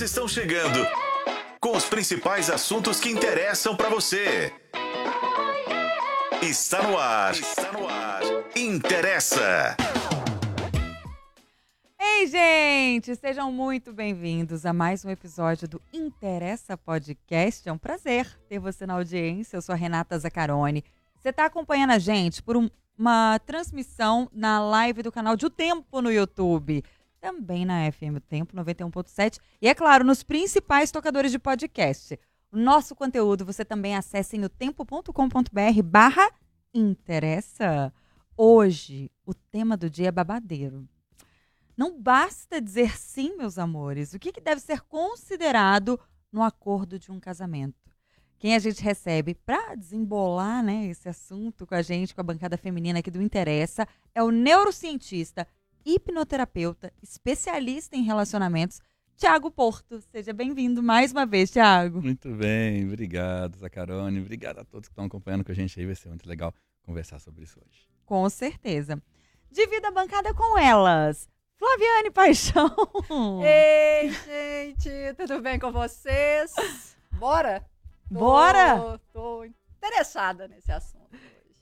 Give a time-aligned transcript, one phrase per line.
[0.00, 0.84] Estão chegando
[1.60, 4.52] com os principais assuntos que interessam para você.
[6.42, 7.32] Está no ar.
[7.34, 8.22] Está no ar.
[8.56, 9.76] Interessa.
[12.00, 13.14] Ei, gente!
[13.16, 17.68] Sejam muito bem-vindos a mais um episódio do Interessa Podcast.
[17.68, 19.56] É um prazer ter você na audiência.
[19.56, 20.82] Eu sou a Renata Zaccaroni.
[21.20, 22.68] Você está acompanhando a gente por um-
[22.98, 26.82] uma transmissão na live do canal de O Tempo no YouTube.
[27.22, 32.18] Também na FM Tempo 91.7 e, é claro, nos principais tocadores de podcast.
[32.50, 36.28] O nosso conteúdo você também acessa em otempo.com.br barra
[36.74, 37.94] interessa.
[38.36, 40.84] Hoje, o tema do dia é babadeiro.
[41.76, 44.12] Não basta dizer sim, meus amores.
[44.14, 46.00] O que, que deve ser considerado
[46.32, 47.92] no acordo de um casamento?
[48.36, 52.56] Quem a gente recebe para desembolar né, esse assunto com a gente, com a bancada
[52.56, 55.46] feminina aqui do Interessa, é o neurocientista,
[55.84, 58.80] hipnoterapeuta, especialista em relacionamentos,
[59.16, 60.00] Tiago Porto.
[60.10, 62.00] Seja bem-vindo mais uma vez, Tiago.
[62.02, 64.20] Muito bem, obrigado, Zacarone.
[64.20, 65.86] Obrigado a todos que estão acompanhando com a gente aí.
[65.86, 67.86] Vai ser muito legal conversar sobre isso hoje.
[68.04, 69.00] Com certeza.
[69.50, 71.28] Divida a bancada com elas.
[71.56, 72.74] Flaviane Paixão.
[73.44, 76.52] Ei, gente, tudo bem com vocês?
[77.12, 77.60] Bora?
[78.12, 78.98] Tô- Bora?
[79.12, 81.02] Tô interessada nesse assunto.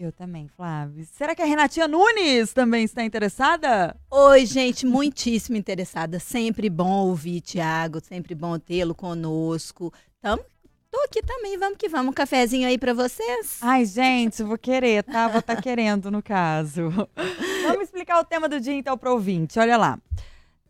[0.00, 1.04] Eu também, Flávio.
[1.12, 3.94] Será que a Renatinha Nunes também está interessada?
[4.10, 6.18] Oi, gente, muitíssimo interessada.
[6.18, 8.00] Sempre bom ouvir, Tiago.
[8.00, 9.92] Sempre bom tê-lo conosco.
[10.22, 10.42] Tamo,
[10.90, 11.58] tô aqui também.
[11.58, 12.12] Vamos que vamos.
[12.12, 13.58] Um cafezinho aí pra vocês?
[13.60, 15.28] Ai, gente, vou querer, tá?
[15.28, 16.88] Vou estar querendo, no caso.
[17.68, 19.58] Vamos explicar o tema do dia, então, para ouvinte.
[19.58, 19.98] Olha lá.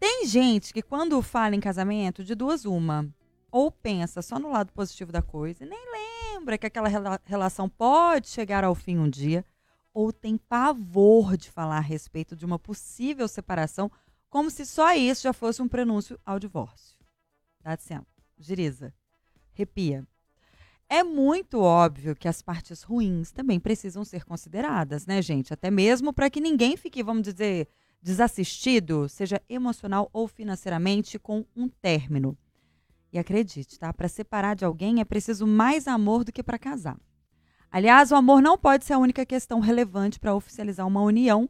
[0.01, 3.09] Tem gente que, quando fala em casamento, de duas uma.
[3.51, 7.69] Ou pensa só no lado positivo da coisa e nem lembra que aquela rela- relação
[7.69, 9.45] pode chegar ao fim um dia.
[9.93, 13.91] Ou tem pavor de falar a respeito de uma possível separação,
[14.29, 16.97] como se só isso já fosse um prenúncio ao divórcio.
[17.61, 18.07] Dá licença.
[18.39, 18.95] Giriza.
[19.53, 20.07] Repia.
[20.89, 25.53] É muito óbvio que as partes ruins também precisam ser consideradas, né, gente?
[25.53, 27.69] Até mesmo para que ninguém fique, vamos dizer,
[28.03, 32.37] desassistido, seja emocional ou financeiramente, com um término.
[33.13, 33.93] E acredite, tá?
[33.93, 36.99] Para separar de alguém é preciso mais amor do que para casar.
[37.71, 41.49] Aliás, o amor não pode ser a única questão relevante para oficializar uma união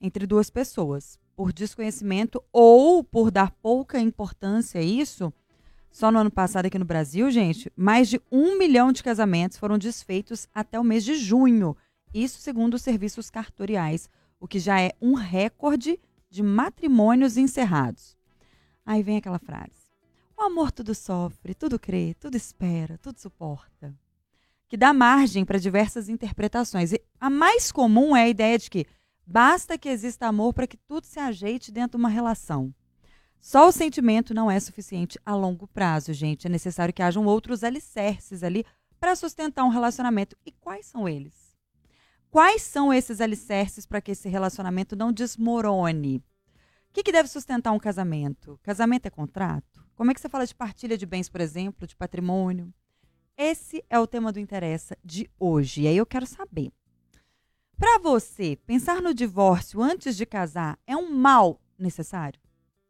[0.00, 1.18] entre duas pessoas.
[1.36, 5.32] Por desconhecimento ou por dar pouca importância a isso,
[5.90, 9.78] só no ano passado aqui no Brasil, gente, mais de um milhão de casamentos foram
[9.78, 11.76] desfeitos até o mês de junho.
[12.14, 15.98] Isso segundo os serviços cartoriais, o que já é um recorde
[16.28, 18.16] de matrimônios encerrados.
[18.86, 19.79] Aí vem aquela frase:
[20.40, 23.94] O amor tudo sofre, tudo crê, tudo espera, tudo suporta.
[24.70, 26.94] Que dá margem para diversas interpretações.
[26.94, 28.86] E a mais comum é a ideia de que
[29.26, 32.74] basta que exista amor para que tudo se ajeite dentro de uma relação.
[33.38, 36.46] Só o sentimento não é suficiente a longo prazo, gente.
[36.46, 38.64] É necessário que hajam outros alicerces ali
[38.98, 40.34] para sustentar um relacionamento.
[40.46, 41.54] E quais são eles?
[42.30, 46.24] Quais são esses alicerces para que esse relacionamento não desmorone?
[46.88, 48.58] O que, que deve sustentar um casamento?
[48.62, 49.89] Casamento é contrato?
[50.00, 52.72] Como é que você fala de partilha de bens, por exemplo, de patrimônio?
[53.36, 55.82] Esse é o tema do Interessa de hoje.
[55.82, 56.72] E aí eu quero saber.
[57.76, 62.40] Para você, pensar no divórcio antes de casar é um mal necessário?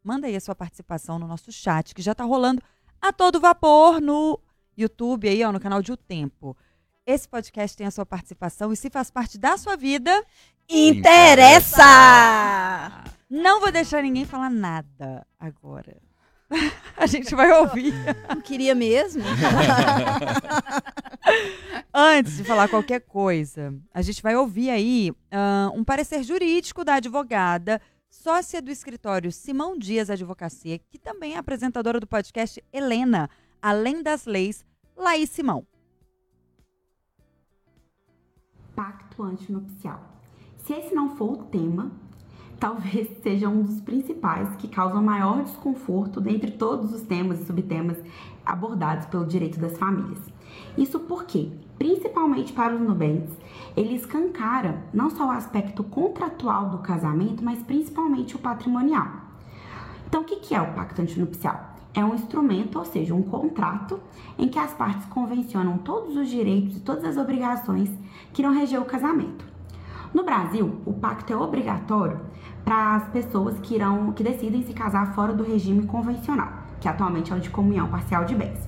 [0.04, 2.62] Manda aí a sua participação no nosso chat, que já tá rolando
[3.02, 4.38] a todo vapor no
[4.78, 6.56] YouTube, aí, ó, no canal de O Tempo.
[7.04, 10.24] Esse podcast tem a sua participação e se faz parte da sua vida,
[10.68, 11.82] Interessa!
[13.28, 16.00] não vou deixar ninguém falar nada agora.
[16.96, 17.94] A gente vai ouvir.
[18.28, 19.22] Não queria mesmo?
[21.94, 26.94] Antes de falar qualquer coisa, a gente vai ouvir aí ah, um parecer jurídico da
[26.94, 27.80] advogada,
[28.10, 33.30] sócia do escritório Simão Dias Advocacia, que também é apresentadora do podcast Helena,
[33.62, 34.64] Além das Leis,
[34.96, 35.66] Laís Simão.
[38.80, 40.00] pacto antinupcial.
[40.56, 41.92] Se esse não for o tema,
[42.60, 47.96] talvez seja um dos principais que causam maior desconforto dentre todos os temas e subtemas
[48.44, 50.20] abordados pelo direito das famílias.
[50.76, 53.34] Isso porque, principalmente para os nubentes,
[53.76, 59.08] ele escancara não só o aspecto contratual do casamento, mas principalmente o patrimonial.
[60.06, 61.70] Então, o que é o pacto antinupcial?
[61.94, 63.98] É um instrumento, ou seja, um contrato,
[64.38, 67.90] em que as partes convencionam todos os direitos e todas as obrigações
[68.32, 69.44] que irão reger o casamento.
[70.12, 72.20] No Brasil, o pacto é obrigatório
[72.70, 77.32] para as pessoas que, irão, que decidem se casar fora do regime convencional, que atualmente
[77.32, 78.60] é o de comunhão parcial de bens.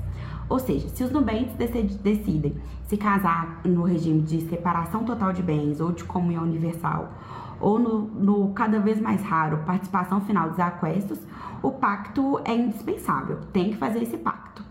[0.48, 5.40] Ou seja, se os nubentes decid- decidem se casar no regime de separação total de
[5.40, 7.12] bens ou de comunhão universal,
[7.60, 11.20] ou no, no cada vez mais raro participação final dos aquestos,
[11.62, 14.64] o pacto é indispensável, tem que fazer esse pacto.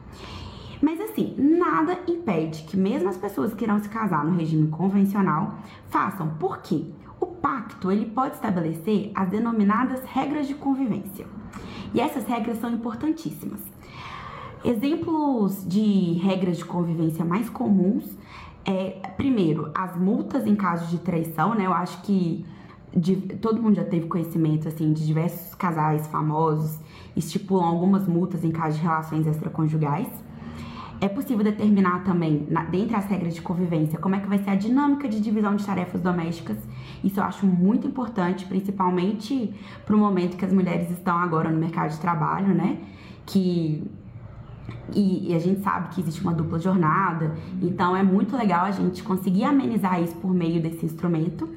[0.82, 5.54] Mas assim, nada impede que mesmo as pessoas que irão se casar no regime convencional
[5.90, 6.28] façam.
[6.38, 6.86] Por quê?
[7.22, 11.26] O pacto ele pode estabelecer as denominadas regras de convivência.
[11.94, 13.62] E essas regras são importantíssimas.
[14.66, 18.04] Exemplos de regras de convivência mais comuns
[18.66, 21.66] é, primeiro, as multas em caso de traição, né?
[21.66, 22.46] Eu acho que
[22.96, 26.78] de, todo mundo já teve conhecimento assim de diversos casais famosos
[27.16, 30.08] estipulam algumas multas em caso de relações extraconjugais.
[31.02, 34.52] É possível determinar também, na, dentre as regras de convivência, como é que vai ser
[34.52, 36.58] a dinâmica de divisão de tarefas domésticas.
[37.04, 39.52] Isso eu acho muito importante, principalmente
[39.84, 42.78] para o momento que as mulheres estão agora no mercado de trabalho, né?
[43.26, 43.84] Que
[44.94, 48.72] e, e, a gente sabe que existe uma dupla jornada, então é muito legal a
[48.72, 51.50] gente conseguir amenizar isso por meio desse instrumento.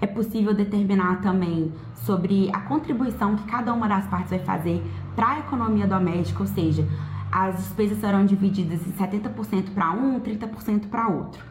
[0.00, 4.82] É possível determinar também sobre a contribuição que cada uma das partes vai fazer
[5.16, 6.86] para a economia doméstica, ou seja,
[7.32, 11.42] as despesas serão divididas em 70% para um, 30% para outro.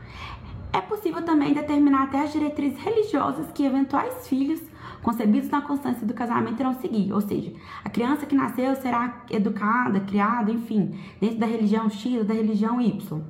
[0.71, 4.61] É possível também determinar até as diretrizes religiosas que eventuais filhos
[5.01, 7.11] concebidos na constância do casamento irão seguir.
[7.11, 7.51] Ou seja,
[7.83, 12.79] a criança que nasceu será educada, criada, enfim, dentro da religião X ou da religião
[12.79, 13.21] Y.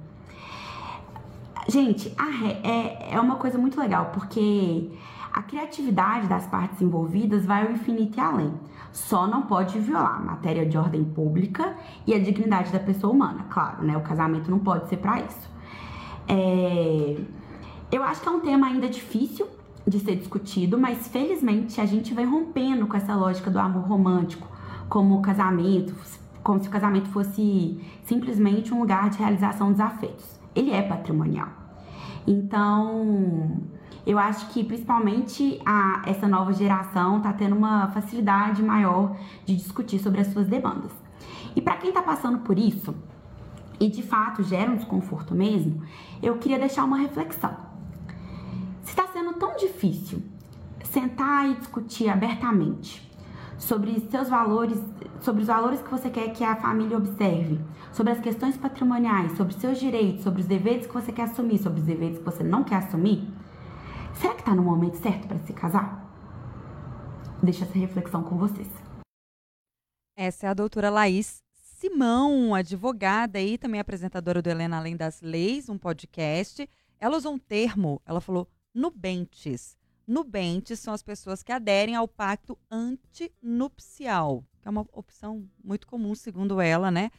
[1.67, 2.13] Gente,
[2.63, 4.89] é, é uma coisa muito legal, porque
[5.33, 8.53] a criatividade das partes envolvidas vai ao infinito e além.
[8.91, 11.75] Só não pode violar a matéria de ordem pública
[12.05, 13.95] e a dignidade da pessoa humana, claro, né?
[13.95, 15.49] O casamento não pode ser para isso.
[16.27, 17.17] É...
[17.91, 19.47] Eu acho que é um tema ainda difícil
[19.87, 24.47] de ser discutido, mas felizmente a gente vem rompendo com essa lógica do amor romântico,
[24.87, 25.93] como casamento,
[26.43, 30.39] como se o casamento fosse simplesmente um lugar de realização dos afetos.
[30.53, 31.49] Ele é patrimonial.
[32.27, 33.61] Então,
[34.05, 39.15] eu acho que principalmente a, essa nova geração está tendo uma facilidade maior
[39.45, 40.91] de discutir sobre as suas demandas.
[41.55, 42.95] E para quem está passando por isso,
[43.79, 45.81] e de fato gera um desconforto mesmo,
[46.21, 47.71] eu queria deixar uma reflexão
[49.41, 50.21] tão difícil
[50.83, 53.09] sentar e discutir abertamente
[53.57, 54.79] sobre seus valores,
[55.19, 57.59] sobre os valores que você quer que a família observe,
[57.91, 61.79] sobre as questões patrimoniais, sobre seus direitos, sobre os deveres que você quer assumir, sobre
[61.79, 63.27] os deveres que você não quer assumir,
[64.15, 66.01] será que está no momento certo para se casar?
[67.41, 68.67] Deixa essa reflexão com vocês.
[70.15, 75.67] Essa é a doutora Laís Simão, advogada e também apresentadora do Helena Além das Leis,
[75.67, 76.69] um podcast.
[76.99, 79.75] Ela usou um termo, ela falou nubentes.
[80.05, 86.13] Nubentes são as pessoas que aderem ao pacto antinupcial, que é uma opção muito comum,
[86.13, 87.09] segundo ela, né?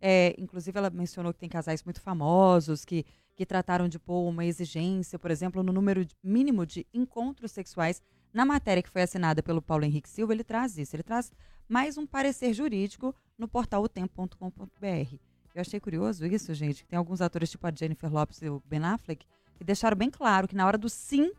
[0.00, 4.44] É, inclusive, ela mencionou que tem casais muito famosos que, que trataram de pôr uma
[4.44, 8.02] exigência, por exemplo, no número mínimo de encontros sexuais.
[8.32, 10.96] Na matéria que foi assinada pelo Paulo Henrique Silva, ele traz isso.
[10.96, 11.30] Ele traz
[11.68, 15.16] mais um parecer jurídico no portal otempo.com.br.
[15.54, 16.84] Eu achei curioso isso, gente.
[16.86, 19.26] Tem alguns atores, tipo a Jennifer Lopes e o Ben Affleck,
[19.60, 21.30] e deixaram bem claro que na hora do sim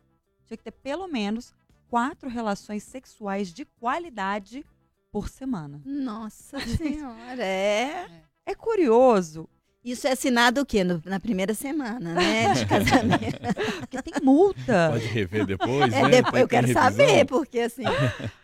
[0.45, 1.53] tinha que ter pelo menos
[1.89, 4.65] quatro relações sexuais de qualidade
[5.11, 5.81] por semana.
[5.85, 8.09] Nossa senhora, é.
[8.45, 9.47] É curioso.
[9.83, 10.83] Isso é assinado o quê?
[10.83, 12.53] No, na primeira semana, né?
[12.53, 13.39] De casamento.
[13.79, 14.89] porque tem multa.
[14.91, 16.09] Pode rever depois, é, né?
[16.09, 16.83] Depois, eu quero revisão.
[16.83, 17.83] saber, porque assim.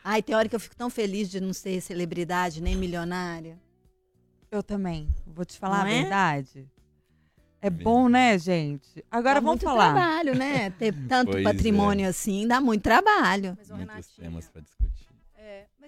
[0.03, 3.57] ai, tem hora que eu fico tão feliz de não ser celebridade nem milionária.
[4.51, 5.07] Eu também.
[5.25, 6.01] Vou te falar não a é?
[6.01, 6.67] verdade.
[7.61, 9.03] É bom, né, gente?
[9.11, 9.93] Agora dá vamos muito falar.
[9.93, 10.69] trabalho, né?
[10.71, 12.09] Ter tanto pois patrimônio é.
[12.09, 13.57] assim, dá muito trabalho.
[13.57, 15.08] Mas, Muitos temas para discutir.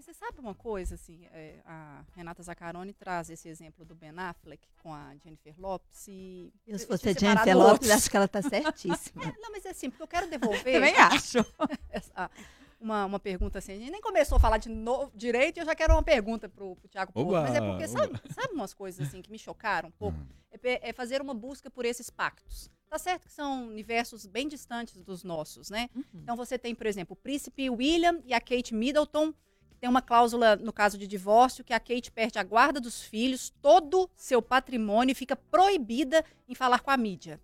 [0.02, 3.94] É, mas você sabe uma coisa, assim, é, a Renata Zaccaroni traz esse exemplo do
[3.94, 6.52] Ben Affleck com a Jennifer Lopes e...
[6.66, 9.24] Eu, se fosse a Jennifer Lopes, acho que ela tá certíssima.
[9.24, 10.64] É, não, mas é assim, porque eu quero devolver...
[10.74, 11.38] Também acho.
[11.90, 12.32] essa,
[12.80, 13.74] uma, uma pergunta assim.
[13.74, 16.50] A gente nem começou a falar de novo, direito e eu já quero uma pergunta
[16.50, 17.32] pro, pro Tiago Porto.
[17.32, 20.18] Mas é porque, sabe, sabe umas coisas assim que me chocaram um pouco?
[20.18, 20.28] Hum.
[20.64, 22.72] É, é, fazer uma busca por esses pactos.
[22.90, 25.90] Tá certo que são universos bem distantes dos nossos, né?
[25.96, 26.04] Uhum.
[26.16, 29.34] Então você tem, por exemplo, o príncipe William e a Kate Middleton,
[29.82, 33.52] tem uma cláusula no caso de divórcio que a Kate perde a guarda dos filhos,
[33.62, 37.42] todo seu patrimônio e fica proibida em falar com a mídia.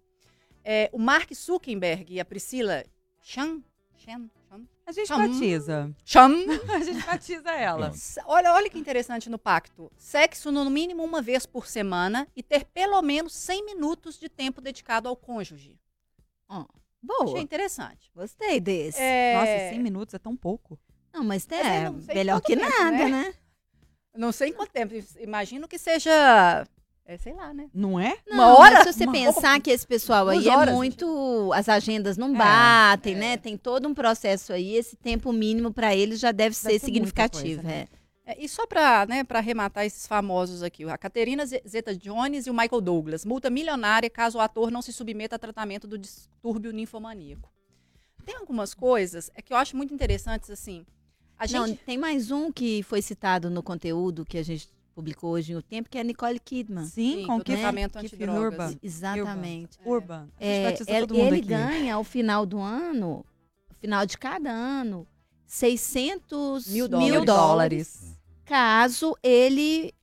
[0.64, 2.86] É, o Mark Zuckerberg e a Priscila
[3.22, 3.64] Chan,
[3.98, 4.30] Chan
[4.88, 5.18] a gente Cham.
[5.18, 5.96] batiza.
[6.06, 6.32] Cham.
[6.74, 7.92] A gente batiza ela.
[8.26, 9.92] Olha, olha que interessante no pacto.
[9.98, 14.62] Sexo no mínimo uma vez por semana e ter pelo menos 100 minutos de tempo
[14.62, 15.78] dedicado ao cônjuge.
[16.50, 16.64] Oh,
[17.04, 17.26] boa.
[17.26, 18.10] Achei interessante.
[18.16, 19.02] Gostei desse.
[19.02, 19.34] É...
[19.34, 20.80] Nossa, 100 minutos é tão pouco.
[21.14, 23.06] Não, mas é, é melhor que tempo, nada, né?
[23.10, 23.34] né?
[24.16, 24.94] Não sei em quanto tempo.
[25.20, 26.66] Imagino que seja
[27.06, 27.70] É, sei lá, né?
[27.74, 28.18] Não é?
[28.28, 28.76] Não, Uma hora?
[28.76, 31.52] mas se você Uma- pensar que esse pessoal aí é horas, muito.
[31.54, 33.18] As agendas não É, batem, é.
[33.18, 33.38] né?
[33.38, 34.76] Tem todo um processo aí.
[34.76, 37.62] Esse tempo mínimo para eles já deve, Deve ser significativo.
[37.62, 37.88] coisa, né?
[37.94, 38.32] é.
[38.34, 42.50] É, e só para né, pra arrematar esses famosos aqui, a Caterina Ze- Zeta-Jones e
[42.50, 43.24] o Michael Douglas.
[43.24, 47.50] Multa milionária caso o ator não se submeta a tratamento do distúrbio ninfomaníaco.
[48.26, 50.86] Tem algumas coisas é que eu acho muito interessantes, assim.
[51.40, 51.80] A Não, gente...
[51.86, 55.62] tem mais um que foi citado no conteúdo que a gente publicou hoje em O
[55.62, 56.86] Tempo, que é a Nicole Kidman.
[56.86, 58.60] Sim, Sim, com que tratamento Keith antidrogas.
[58.72, 58.80] Urban.
[58.82, 59.78] Exatamente.
[59.86, 60.16] Urban.
[60.40, 61.48] A gente É, batiza ele, todo mundo ele aqui.
[61.48, 63.24] ganha ao final do ano,
[63.80, 65.06] final de cada ano,
[65.46, 67.26] 600 Mil mil dólares.
[67.26, 69.94] dólares caso ele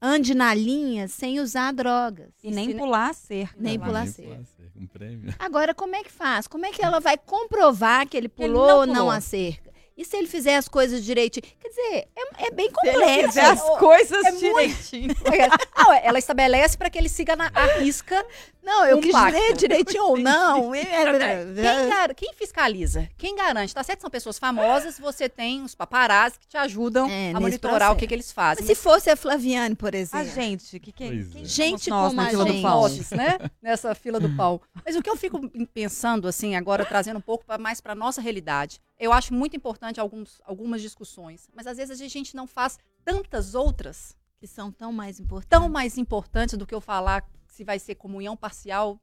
[0.00, 2.28] ande na linha sem usar drogas.
[2.44, 3.56] E nem se- pular a cerca.
[3.58, 4.44] Nem pular Nem cerca.
[4.76, 5.34] Um prêmio.
[5.40, 6.46] Agora, como é que faz?
[6.46, 9.10] Como é que ela vai comprovar que ele Ele pulou não ou não pulou.
[9.10, 9.72] a cerca?
[9.98, 11.44] E se ele fizer as coisas direitinho?
[11.60, 13.28] Quer dizer, é, é bem Se ele complexo.
[13.28, 15.14] fizer as coisas é muito- direitinho.
[15.76, 18.24] Não, ela estabelece para que ele siga na a risca.
[18.62, 19.32] Não, eu Um quis pacto.
[19.38, 20.70] dizer direitinho ou não.
[20.72, 23.08] Quem, gar- quem fiscaliza?
[23.16, 23.74] Quem garante?
[23.74, 24.02] Tá certo?
[24.02, 28.06] São pessoas famosas, você tem os paparazzi que te ajudam É, a monitorar o que,
[28.06, 28.64] que eles fazem.
[28.66, 30.28] Mas se fosse a Flaviane, por A exemplo.
[30.34, 31.08] gente, que, que, é.
[31.32, 32.62] somos Gente nós como a fila do gente.
[32.62, 32.80] pau?
[32.82, 33.38] Nós, né?
[33.62, 34.60] Nessa fila do pau.
[34.84, 35.40] Mas o que eu fico
[35.72, 40.00] pensando, assim, agora trazendo um pouco pra- mais para nossa realidade, eu acho muito importante
[40.00, 44.92] alguns, algumas discussões, mas às vezes a gente não faz tantas outras que são tão
[44.92, 45.48] mais importantes.
[45.48, 49.00] tão mais importantes do que eu falar se vai ser comunhão parcial,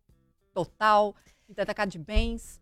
[0.53, 1.15] total,
[1.57, 2.61] atacar de bens.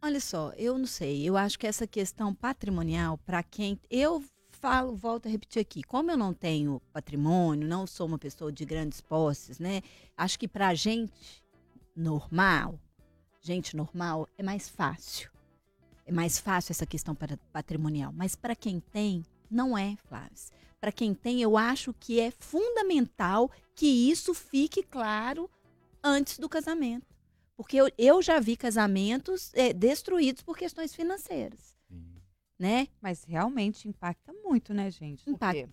[0.00, 1.28] Olha só, eu não sei.
[1.28, 3.80] Eu acho que essa questão patrimonial, para quem.
[3.90, 5.82] Eu falo, volto a repetir aqui.
[5.82, 9.82] Como eu não tenho patrimônio, não sou uma pessoa de grandes posses, né?
[10.16, 11.42] Acho que para gente
[11.94, 12.78] normal,
[13.40, 15.30] gente normal, é mais fácil.
[16.08, 18.10] É mais fácil essa questão para- patrimonial.
[18.14, 20.32] Mas para quem tem, não é, Flávio.
[20.80, 25.50] Para quem tem, eu acho que é fundamental que isso fique claro
[26.02, 27.06] antes do casamento.
[27.56, 32.06] Porque eu, eu já vi casamentos é, destruídos por questões financeiras, Sim.
[32.58, 32.88] né?
[33.02, 35.28] Mas realmente impacta muito, né, gente?
[35.28, 35.68] Impacta.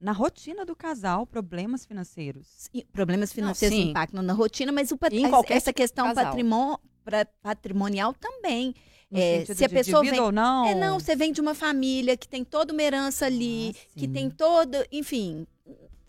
[0.00, 2.68] Na rotina do casal, problemas financeiros.
[2.72, 3.90] E Problemas financeiros sim.
[3.90, 8.74] impactam na rotina, mas o Em qualquer essa questão patrimon- pra- patrimonial também.
[9.14, 10.66] É, se a pessoa vem- ou não.
[10.66, 14.08] É, não, você vem de uma família que tem toda uma herança ali, Ah, que
[14.08, 15.46] tem toda, enfim,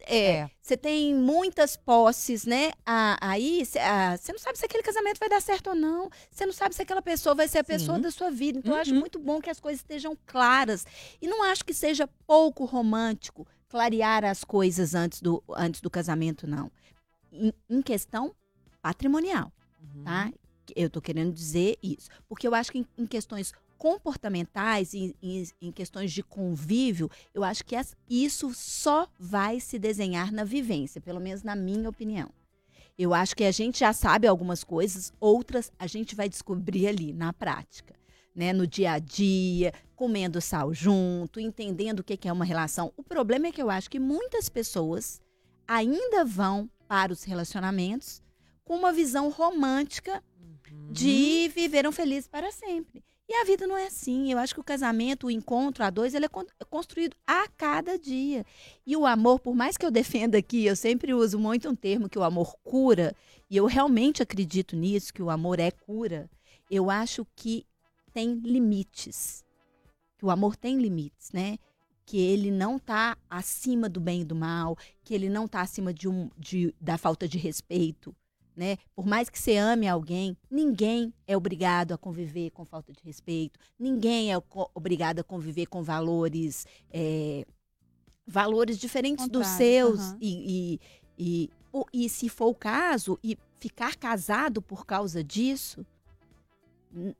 [0.07, 0.50] é, É.
[0.62, 2.71] você tem muitas posses, né?
[3.21, 3.79] Aí cê-
[4.17, 6.09] você não sabe se aquele casamento vai dar certo ou não.
[6.31, 8.01] Você não sabe se aquela pessoa vai ser a pessoa Sim.
[8.03, 8.59] da sua vida.
[8.59, 9.00] Então, eu acho Uhum.
[9.00, 10.85] muito bom que as coisas estejam claras.
[11.21, 16.45] E não acho que seja pouco romântico clarear as coisas antes do, antes do casamento,
[16.47, 16.71] não.
[17.31, 18.33] Em, em questão
[18.81, 19.51] patrimonial
[19.95, 20.03] Uhum.
[20.03, 20.31] tá?
[20.75, 22.10] Eu tô querendo dizer isso.
[22.27, 27.43] Porque eu acho que em, em questões comportamentais, em, em- em questões de convívio, eu
[27.43, 27.75] acho que
[28.10, 32.29] isso só vai se desenhar na vivência, pelo menos na minha opinião.
[32.98, 37.13] Eu acho que a gente já sabe algumas coisas, outras a gente vai descobrir ali
[37.13, 37.93] na prática.
[38.34, 42.91] Né, no dia a dia, comendo sal junto, entendendo o que é uma relação.
[42.98, 45.22] O problema é que eu acho que muitas pessoas
[45.65, 48.22] ainda vão para os relacionamentos
[48.65, 50.22] com uma visão romântica.
[50.91, 53.03] De viveram felizes para sempre.
[53.27, 54.31] E a vida não é assim.
[54.31, 57.97] Eu acho que o casamento, o encontro a dois, ele é é construído a cada
[57.97, 58.45] dia.
[58.85, 62.07] E o amor, por mais que eu defenda aqui, eu sempre uso muito um termo
[62.07, 63.15] que o amor cura,
[63.49, 66.29] e eu realmente acredito nisso, que o amor é cura.
[66.69, 67.65] Eu acho que
[68.13, 69.43] tem limites.
[70.17, 71.57] Que o amor tem limites, né?
[72.05, 75.91] Que ele não está acima do bem e do mal, que ele não está acima
[75.91, 78.15] de um, de, da falta de respeito
[78.55, 78.77] né?
[78.95, 83.59] Por mais que você ame alguém, ninguém é obrigado a conviver com falta de respeito,
[83.77, 84.38] ninguém é
[84.74, 87.45] obrigado a conviver com valores, é,
[88.25, 90.15] valores diferentes dos Contrários, seus.
[90.21, 90.79] E,
[91.17, 91.50] e,
[91.93, 95.85] e, e se for o caso, e ficar casado por causa disso,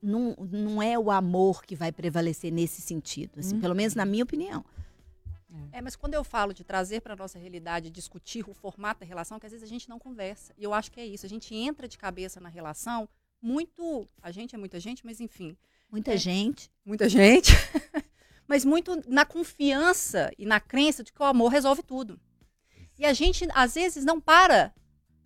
[0.02, 3.62] não, não é o amor que vai prevalecer nesse sentido, assim, Uhum.
[3.62, 4.64] pelo menos na minha opinião.
[5.72, 9.40] É, mas quando eu falo de trazer para nossa realidade, discutir o formato da relação,
[9.40, 10.54] que às vezes a gente não conversa.
[10.58, 11.26] E eu acho que é isso.
[11.26, 13.08] A gente entra de cabeça na relação
[13.42, 14.08] muito.
[14.22, 15.58] A gente é muita gente, mas enfim.
[15.92, 16.18] Muita É.
[16.18, 16.72] gente.
[16.86, 17.52] Muita gente.
[18.48, 22.20] mas muito na confiança e na crença de que o amor resolve tudo.
[22.98, 24.74] E a gente, às vezes, não para.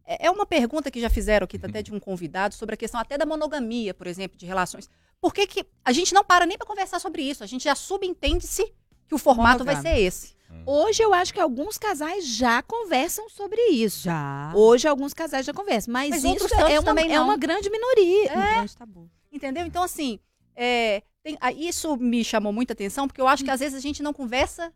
[0.06, 3.00] É é uma pergunta que já fizeram aqui, até de um convidado, sobre a questão
[3.00, 4.90] até da monogamia, por exemplo, de relações.
[5.22, 7.44] Por que, que a gente não para nem para conversar sobre isso?
[7.44, 8.74] A gente já subentende-se
[9.10, 10.38] que o formato vai ser esse.
[10.66, 14.04] Hoje eu acho que alguns casais já conversam sobre isso.
[14.04, 14.52] Já.
[14.56, 18.32] Hoje alguns casais já conversam, mas, Mas isso é uma, também é uma grande minoria.
[18.32, 19.10] Um grande tabu.
[19.32, 19.66] Entendeu?
[19.66, 20.20] Então, assim,
[20.56, 24.02] é, tem- isso me chamou muita atenção, porque eu acho que às vezes a gente
[24.04, 24.74] não conversa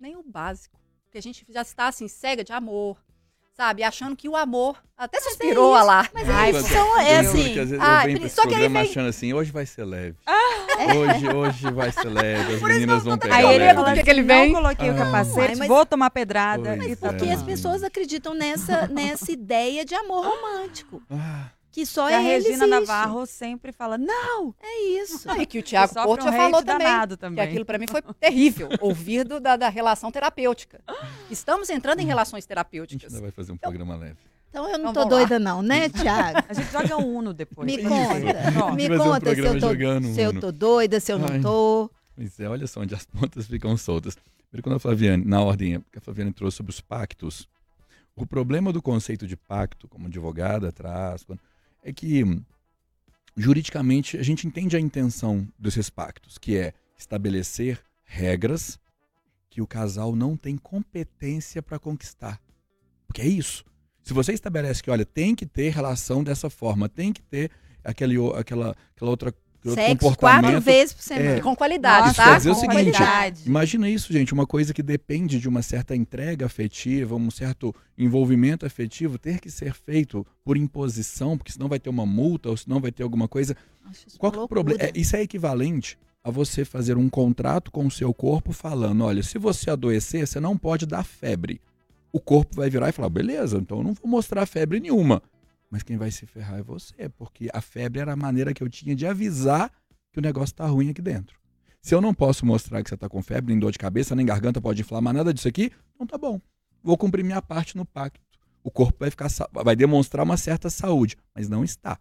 [0.00, 0.78] nem o básico.
[1.04, 2.96] Porque a gente já está, assim, cega de amor,
[3.56, 3.82] sabe?
[3.82, 6.08] Achando que o amor até suspirou a lá.
[6.12, 6.58] Mas Ai, é pô.
[6.58, 7.52] isso, são, é assim.
[7.52, 10.16] que às vezes ah, eu só que programa vem- achando assim, hoje vai ser leve.
[10.26, 10.94] É.
[10.94, 14.22] Hoje, hoje vai ser leve, as meninas vão pegar Aí ele fala que que ele
[14.22, 14.52] vem?
[14.52, 14.96] não coloquei o Ah.
[14.96, 16.74] capacete, Ai, mas- vou tomar pedrada.
[16.76, 17.32] Pois e tá Porque é.
[17.32, 21.00] as pessoas acreditam nessa, nessa ideia de amor romântico.
[21.10, 22.66] Ah, Que só E a Regina existe.
[22.68, 25.26] Navarro sempre fala, não, É isso.
[25.26, 26.86] Não, e que o Tiago Porto um já falou também.
[26.86, 27.44] danado Que também.
[27.44, 30.80] aquilo pra mim foi terrível, ouvir do- da, da relação terapêutica.
[31.28, 33.12] Estamos entrando em relações a gente terapêuticas.
[33.12, 34.18] ainda vai fazer um programa leve.
[34.50, 35.18] Então eu não Então tô vamos lá.
[35.18, 36.44] doida não, né, Tiago?
[36.48, 37.66] A gente joga um Uno depois.
[37.66, 38.72] Me conta.
[38.76, 41.28] Me fazer um conta se eu, tô, jogando se eu tô doida, se eu não
[41.28, 41.40] Ai.
[41.40, 41.90] tô.
[42.14, 44.14] Pois é, olha só onde as pontas ficam soltas.
[44.48, 47.48] Primeiro, quando a Flaviane, na ordem que a Flaviane trouxe sobre os pactos,
[48.14, 51.40] o problema do conceito de pacto, como advogada traz, quando-
[51.84, 52.24] é que
[53.36, 58.78] juridicamente a gente entende a intenção desses pactos, que é estabelecer regras
[59.50, 62.40] que o casal não tem competência para conquistar.
[63.06, 63.64] Porque é isso.
[64.02, 67.50] Se você estabelece que, olha, tem que ter relação dessa forma, tem que ter
[67.84, 69.34] aquele, aquela, aquela outra
[69.72, 71.36] Sexo quatro vezes por semana.
[71.36, 71.40] É.
[71.40, 72.24] Com qualidade, Isso tá?
[72.24, 73.42] quer dizer o Com seguinte, qualidade.
[73.46, 78.66] Imagina isso, gente, uma coisa que depende de uma certa entrega afetiva, um certo envolvimento
[78.66, 82.80] afetivo, ter que ser feito por imposição, porque senão vai ter uma multa ou senão
[82.80, 83.56] vai ter alguma coisa.
[83.84, 84.82] Acho isso Qual é o problema?
[84.82, 89.22] É, isso é equivalente a você fazer um contrato com o seu corpo falando, olha,
[89.22, 91.60] se você adoecer, você não pode dar febre.
[92.10, 95.22] O corpo vai virar e falar, beleza, então eu não vou mostrar febre nenhuma.
[95.74, 98.68] Mas quem vai se ferrar é você, porque a febre era a maneira que eu
[98.68, 99.72] tinha de avisar
[100.12, 101.36] que o negócio está ruim aqui dentro.
[101.82, 104.24] Se eu não posso mostrar que você está com febre, nem dor de cabeça, nem
[104.24, 106.40] garganta pode inflamar, nada disso aqui, então tá bom.
[106.80, 108.20] Vou cumprir minha parte no pacto.
[108.62, 111.98] O corpo vai ficar vai demonstrar uma certa saúde, mas não está.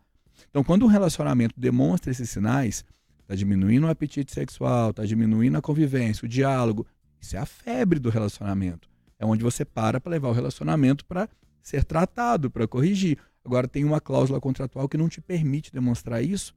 [0.51, 2.85] Então, quando um relacionamento demonstra esses sinais,
[3.21, 6.85] está diminuindo o apetite sexual, está diminuindo a convivência, o diálogo,
[7.19, 8.87] isso é a febre do relacionamento.
[9.17, 11.27] É onde você para para levar o relacionamento para
[11.63, 13.17] ser tratado, para corrigir.
[13.45, 16.55] Agora, tem uma cláusula contratual que não te permite demonstrar isso,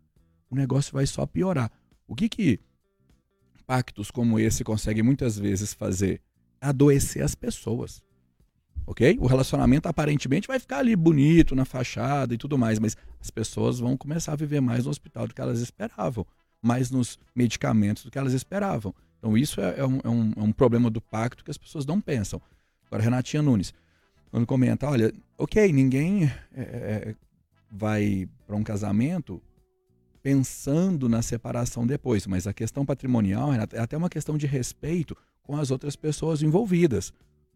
[0.49, 1.71] o negócio vai só piorar.
[2.07, 2.61] O que que
[3.66, 6.21] pactos como esse conseguem muitas vezes fazer?
[6.61, 8.02] Adoecer as pessoas.
[8.87, 9.19] Ok?
[9.21, 13.80] O relacionamento aparentemente vai ficar ali bonito na fachada e tudo mais, mas as pessoas
[13.80, 16.25] vão começar a viver mais no hospital do que elas esperavam,
[16.63, 18.95] mais nos medicamentos do que elas esperavam.
[19.19, 21.84] Então, isso é, é um, é um- é um problema do pacto que as pessoas
[21.84, 22.41] não pensam.
[22.87, 23.75] Agora, Renatinha Nunes,
[24.36, 27.14] quando comenta, olha, ok, ninguém é, é,
[27.70, 29.40] vai para um casamento
[30.22, 35.16] pensando na separação depois, mas a questão patrimonial Renata, é até uma questão de respeito
[35.42, 37.14] com as outras pessoas envolvidas,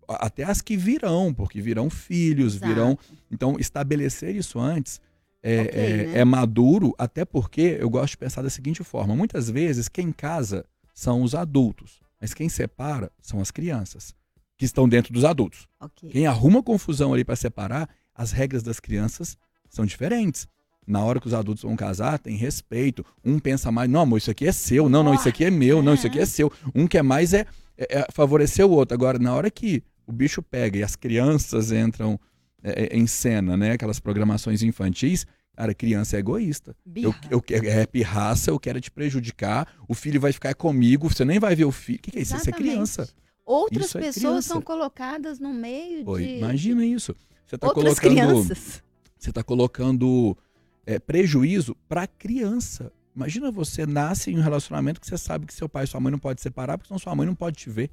[0.08, 2.66] até as que virão, porque virão filhos, Exato.
[2.72, 2.98] virão.
[3.30, 5.02] Então, estabelecer isso antes
[5.42, 6.18] é, Ok, é- né?
[6.20, 10.64] é maduro, até porque eu gosto de pensar da seguinte forma: muitas vezes quem casa
[10.94, 14.14] são os adultos, mas quem separa são as crianças,
[14.60, 15.66] que estão dentro dos adultos.
[15.80, 16.10] Ok.
[16.10, 19.34] Quem arruma confusão ali para separar, as regras das crianças
[19.70, 20.46] são diferentes.
[20.86, 23.02] Na hora que os adultos vão casar, tem respeito.
[23.24, 24.86] Um pensa mais, não, amor, isso aqui é seu.
[24.86, 25.82] Não, não, isso aqui é meu.
[25.82, 26.52] Não, isso aqui é seu.
[26.74, 27.46] Um quer mais é,
[27.78, 28.94] é- é favorecer o outro.
[28.94, 32.20] Agora, na hora que o bicho pega e as crianças entram
[32.62, 33.70] é, é, em cena, né?
[33.72, 36.76] Aquelas programações infantis, cara, criança é egoísta.
[36.84, 37.20] Eu, Birra.
[37.30, 39.66] eu, é pirraça, eu quero te prejudicar.
[39.88, 41.98] O filho vai ficar comigo, você nem vai ver o filho.
[41.98, 42.36] O que, que é isso?
[42.36, 42.70] Isso é Exatamente.
[42.72, 43.08] criança.
[43.50, 44.48] Outras Isso é pessoas criança.
[44.48, 47.14] são colocadas no meio Oi, de imagina isso.
[47.46, 48.10] Você está outras colocando,
[48.44, 48.82] crianças.
[49.18, 50.38] você tá colocando
[50.86, 52.92] é, prejuízo para a criança.
[53.14, 56.12] Imagina você nasce em um relacionamento que você sabe que seu pai e sua mãe
[56.12, 57.90] não pode separar, porque senão sua mãe não pode te ver.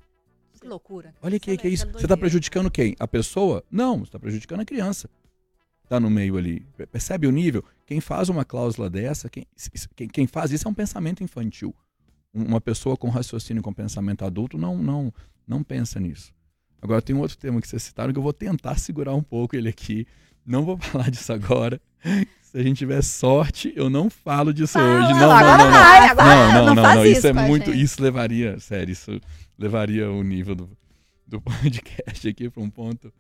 [0.62, 1.14] Que loucura.
[1.22, 1.88] Olha que, que é isso.
[1.88, 2.96] é Você está prejudicando quem?
[3.00, 3.64] A pessoa?
[3.72, 5.10] Não, você está prejudicando a criança.
[5.90, 6.66] Tá no meio ali.
[6.92, 7.64] Percebe o nível?
[7.86, 9.48] Quem faz uma cláusula dessa, quem,
[10.14, 11.74] quem, faz isso é um pensamento infantil.
[12.34, 15.14] Um- Uma pessoa com raciocínio com pensamento adulto não, não,
[15.48, 16.32] não pensa nisso.
[16.82, 19.56] Agora tem um outro tema que vocês citaram que eu vou tentar segurar um pouco
[19.56, 20.06] ele aqui.
[20.46, 21.82] Não vou falar disso agora.
[22.42, 25.14] Se a gente tiver sorte, eu não falo disso Fala, hoje.
[25.20, 25.72] Não, agora não, não, não.
[25.72, 27.06] vai, agora Não, não, não não, não.
[27.06, 27.72] isso Isso é muito.
[27.72, 27.84] gente.
[27.84, 29.20] Isso levaria, sério, isso
[29.58, 30.70] levaria o nível do,
[31.28, 33.12] do podcast aqui para um ponto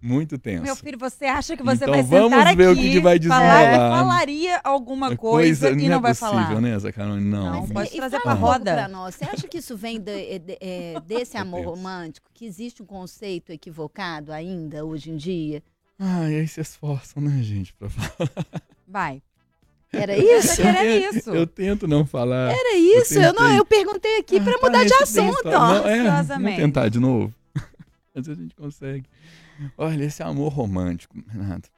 [0.00, 0.62] muito tenso.
[0.62, 3.00] Meu filho, você acha que você Então vai vamos sentar ver o aqui, que que
[3.00, 3.98] vai falar, desenrolar.
[3.98, 6.60] falaria alguma É coisa, e não, é vai possível, falar.
[6.60, 7.24] né, Zacarone?
[7.24, 7.52] Não.
[7.52, 8.72] Não, pode e- e trazer um pouco roda.
[8.74, 9.14] pra nós.
[9.14, 12.28] Você acha que isso vem de- de- é, desse amor romântico?
[12.34, 15.62] Que existe um conceito equivocado ainda hoje em dia?
[15.98, 18.28] Ai, aí se esforçam, né, gente, pra falar.
[18.86, 19.22] Vai.
[19.92, 20.56] Era isso?
[20.60, 21.30] tá querendo isso.
[21.30, 22.50] Eu tento não falar.
[22.52, 23.14] Era isso?
[23.14, 23.58] Eu, não, tentei.
[23.60, 25.50] eu perguntei aqui Ah, tá, mudar de esse tem assunto, ó.
[25.74, 27.32] Não, é, vamos tentar de novo.
[28.14, 29.06] Às vezes a gente consegue.
[29.76, 31.68] Olha, esse amor romântico, Renato.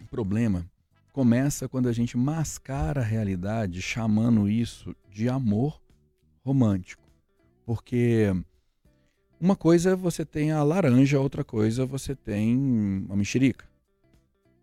[0.00, 0.64] O problema
[1.12, 5.80] começa quando a gente mascara a realidade chamando isso de amor
[6.44, 7.02] romântico.
[7.66, 8.32] Porque
[9.40, 13.68] Uma coisa você tem a laranja, outra coisa você tem a mexerica.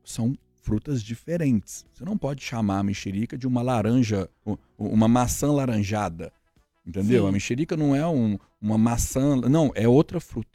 [0.04, 1.86] São frutas diferentes.
[1.94, 4.30] Você não pode chamar a mexerica de uma laranja,
[4.78, 6.32] uma maçã laranjada.
[6.86, 7.24] Entendeu?
[7.24, 7.30] Sim.
[7.30, 10.55] A mexerica não é um, uma maçã, não, é outra fruta.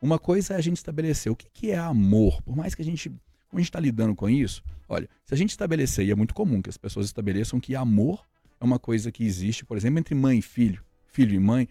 [0.00, 2.40] Uma coisa é a gente estabelecer o que, que é amor.
[2.42, 3.12] Por mais que a gente,
[3.52, 6.62] a gente está lidando com isso, olha, se a gente estabelecer, e é muito comum
[6.62, 8.26] que as pessoas estabeleçam que amor
[8.58, 11.68] é uma coisa que existe, por exemplo, entre mãe e filho, filho e mãe,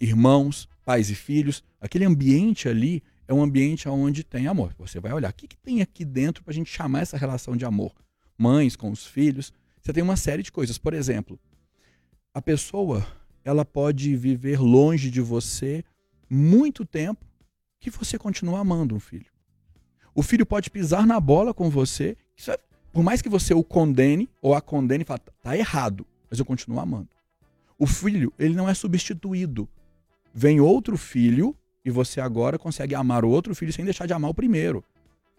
[0.00, 4.74] irmãos, pais e filhos, aquele ambiente ali é um ambiente onde tem amor.
[4.78, 7.56] Você vai olhar, o que, que tem aqui dentro para a gente chamar essa relação
[7.56, 7.94] de amor?
[8.36, 9.52] Mães com os filhos.
[9.80, 10.78] Você tem uma série de coisas.
[10.78, 11.38] Por exemplo,
[12.32, 13.06] a pessoa
[13.44, 15.84] ela pode viver longe de você
[16.28, 17.27] muito tempo
[17.80, 19.26] que você continua amando um filho.
[20.14, 22.16] O filho pode pisar na bola com você,
[22.48, 22.58] é,
[22.92, 26.44] por mais que você o condene ou a condene e fale, tá errado, mas eu
[26.44, 27.08] continuo amando.
[27.78, 29.68] O filho, ele não é substituído.
[30.34, 34.30] Vem outro filho e você agora consegue amar o outro filho sem deixar de amar
[34.30, 34.84] o primeiro.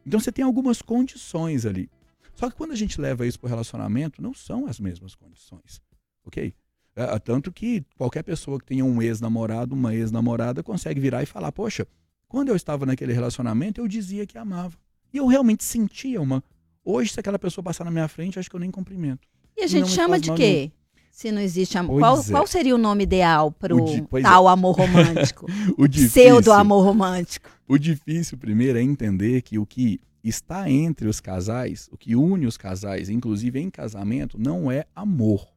[0.05, 1.89] Então você tem algumas condições ali.
[2.35, 5.81] Só que quando a gente leva isso para o relacionamento, não são as mesmas condições.
[6.25, 6.53] Ok?
[6.95, 11.51] É, tanto que qualquer pessoa que tenha um ex-namorado, uma ex-namorada, consegue virar e falar:
[11.51, 11.85] Poxa,
[12.29, 14.77] quando eu estava naquele relacionamento, eu dizia que amava.
[15.11, 16.43] E eu realmente sentia uma.
[16.85, 19.27] Hoje, se aquela pessoa passar na minha frente, acho que eu nem cumprimento.
[19.57, 20.53] E a gente chama de quê?
[20.53, 20.71] Nenhum.
[21.11, 21.99] Se não existe amor.
[21.99, 22.23] Qual, é.
[22.31, 23.83] qual, seria o nome ideal para o
[24.21, 24.51] tal é.
[24.53, 25.47] amor romântico?
[25.77, 27.49] o pseudo amor romântico.
[27.67, 32.45] O difícil, primeiro, é entender que o que está entre os casais, o que une
[32.45, 35.47] os casais, inclusive em casamento, não é amor.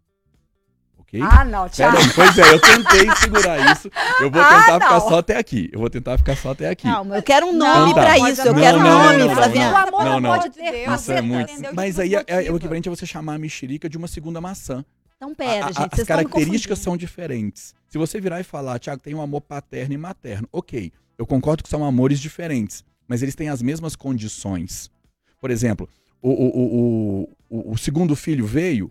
[1.13, 1.21] Ok?
[1.23, 1.99] Ah, não, Thiago.
[2.17, 3.91] pois é, eu tentei segurar isso.
[4.19, 5.69] Eu vou ah, tentar ah, ficar só até aqui.
[5.71, 6.87] Eu vou tentar ficar só até aqui.
[6.87, 8.41] Não, eu quero um nome para isso.
[8.41, 9.73] Eu não, quero um nome, Flaviana.
[9.73, 10.89] O amor não, não, pode ter.
[10.89, 11.53] Isso é muito.
[11.75, 14.85] Mas aí é, é, o equivalente é você chamar a mexerica de uma segunda maçã.
[15.17, 16.01] Então, pera, a, gente.
[16.01, 17.75] As características são diferentes.
[17.89, 20.91] Se você virar e falar, Tiago, tem um amor paterno e materno, ok.
[21.19, 24.91] Eu concordo que são amores diferentes, mas eles têm as mesmas condições.
[25.39, 25.89] Por exemplo,
[26.23, 28.91] o, o, o, o, segundo filho veio,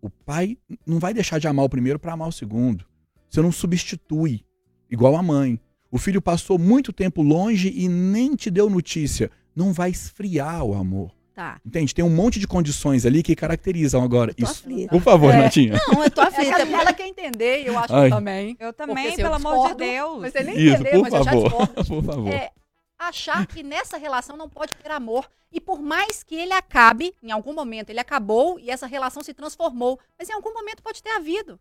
[0.00, 0.56] o pai
[0.86, 2.84] não vai deixar de amar o primeiro para amar o segundo.
[3.28, 4.44] Você não substitui,
[4.90, 5.60] igual a mãe.
[5.90, 9.30] O filho passou muito tempo longe e nem te deu notícia.
[9.54, 11.12] Não vai esfriar o amor.
[11.38, 11.60] Tá.
[11.64, 11.94] Entende?
[11.94, 14.50] Tem um monte de condições ali que caracterizam agora isso.
[14.50, 14.88] Aflita.
[14.88, 15.42] Por favor, é.
[15.42, 15.80] Natinha.
[15.86, 16.62] Não, eu tô aflita.
[16.62, 18.10] É ela quer entender, eu acho Ai.
[18.10, 18.56] também.
[18.58, 20.20] Eu também, pelo amor de Deus.
[20.20, 21.44] Mas você nem isso, entender, mas favor.
[21.44, 22.28] eu já Por favor.
[22.28, 22.50] É,
[22.98, 25.28] achar que nessa relação não pode ter amor.
[25.50, 29.32] E por mais que ele acabe, em algum momento ele acabou e essa relação se
[29.32, 31.58] transformou, mas em algum momento pode ter havido.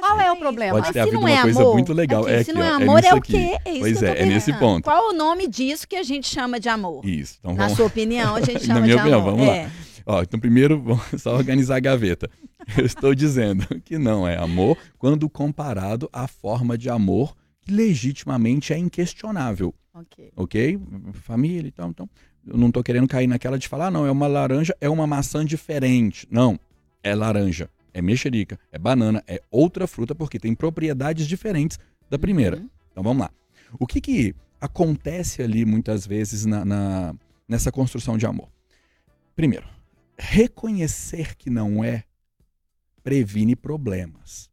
[0.00, 0.80] Qual é o problema?
[0.80, 2.22] Pode ter havido uma é coisa amor, muito legal.
[2.22, 3.58] Aqui, é se não é amor, é, é o quê?
[3.64, 4.84] É isso pois é, é nesse ponto.
[4.84, 7.04] Qual o nome disso que a gente chama de amor?
[7.04, 7.36] Isso.
[7.38, 7.70] Então, vamos...
[7.70, 9.32] Na sua opinião, a gente chama Na minha de opinião, amor.
[9.32, 9.64] vamos é.
[9.64, 9.70] lá.
[10.06, 12.30] Ó, então, primeiro, vamos só organizar a gaveta.
[12.76, 18.72] Eu estou dizendo que não é amor quando comparado à forma de amor que legitimamente
[18.72, 19.74] é inquestionável.
[19.96, 20.32] Ok.
[20.36, 20.80] Ok?
[21.14, 21.90] Família e tal.
[21.90, 22.08] Então,
[22.46, 25.06] eu não estou querendo cair naquela de falar, ah, não, é uma laranja, é uma
[25.06, 26.26] maçã diferente.
[26.30, 26.58] Não,
[27.02, 31.78] é laranja é mexerica, é banana, é outra fruta, porque tem propriedades diferentes
[32.10, 32.58] da primeira.
[32.58, 32.68] Uhum.
[32.92, 33.30] Então vamos lá.
[33.80, 37.14] O que, que acontece ali muitas vezes na, na,
[37.48, 38.50] nessa construção de amor?
[39.34, 39.66] Primeiro,
[40.18, 42.04] reconhecer que não é
[43.02, 44.50] previne problemas.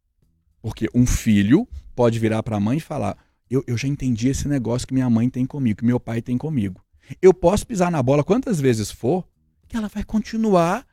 [0.62, 3.18] Porque um filho pode virar para a mãe e falar:
[3.54, 6.38] eu, eu já entendi esse negócio que minha mãe tem comigo, que meu pai tem
[6.38, 6.84] comigo.
[7.22, 9.28] Eu posso pisar na bola quantas vezes for,
[9.68, 10.86] que ela vai continuar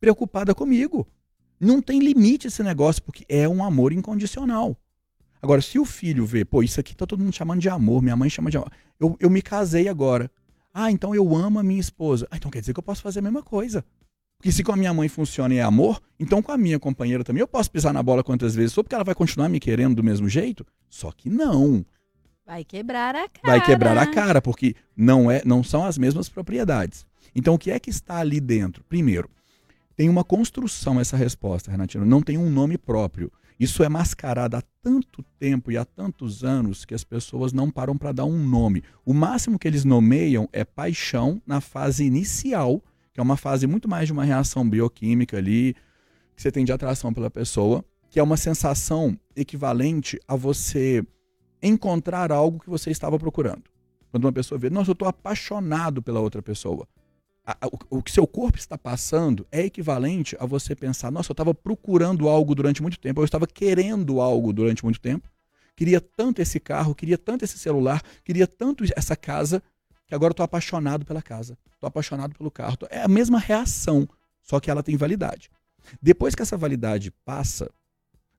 [0.00, 1.06] preocupada comigo.
[1.58, 4.76] Não tem limite esse negócio, porque é um amor incondicional.
[5.40, 8.16] Agora, se o filho vê, pô, isso aqui tá todo mundo chamando de amor, minha
[8.16, 8.70] mãe chama de amor.
[8.98, 10.30] Eu, eu me casei agora.
[10.72, 12.26] Ah, então eu amo a minha esposa.
[12.30, 13.84] Ah, então quer dizer que eu posso fazer a mesma coisa.
[14.36, 17.24] Porque se com a minha mãe funciona e é amor, então com a minha companheira
[17.24, 19.94] também eu posso pisar na bola quantas vezes for, porque ela vai continuar me querendo
[19.94, 20.66] do mesmo jeito?
[20.90, 21.84] Só que não.
[22.46, 23.46] Vai quebrar a cara.
[23.46, 27.06] Vai quebrar a cara, porque não, é, não são as mesmas propriedades.
[27.34, 28.84] Então o que é que está ali dentro?
[28.84, 29.30] Primeiro,
[29.96, 33.32] tem uma construção essa resposta, Renatino, não tem um nome próprio.
[33.58, 37.96] Isso é mascarado há tanto tempo e há tantos anos que as pessoas não param
[37.96, 38.82] para dar um nome.
[39.06, 43.88] O máximo que eles nomeiam é paixão na fase inicial, que é uma fase muito
[43.88, 45.74] mais de uma reação bioquímica ali,
[46.34, 51.04] que você tem de atração pela pessoa, que é uma sensação equivalente a você
[51.66, 53.62] encontrar algo que você estava procurando.
[54.10, 56.86] Quando uma pessoa vê, nossa, eu estou apaixonado pela outra pessoa
[57.46, 61.34] a, o, o, que seu corpo está passando é equivalente a você pensar: nossa, eu
[61.34, 65.28] estava procurando algo durante muito tempo, eu estava querendo algo durante muito tempo,
[65.76, 69.62] queria tanto esse carro, queria tanto esse celular, queria tanto essa casa,
[70.06, 72.78] que agora estou apaixonado pela casa, estou apaixonado pelo carro.
[72.88, 74.08] É a mesma reação,
[74.42, 75.50] só que ela tem validade.
[76.00, 77.70] Depois que essa validade passa,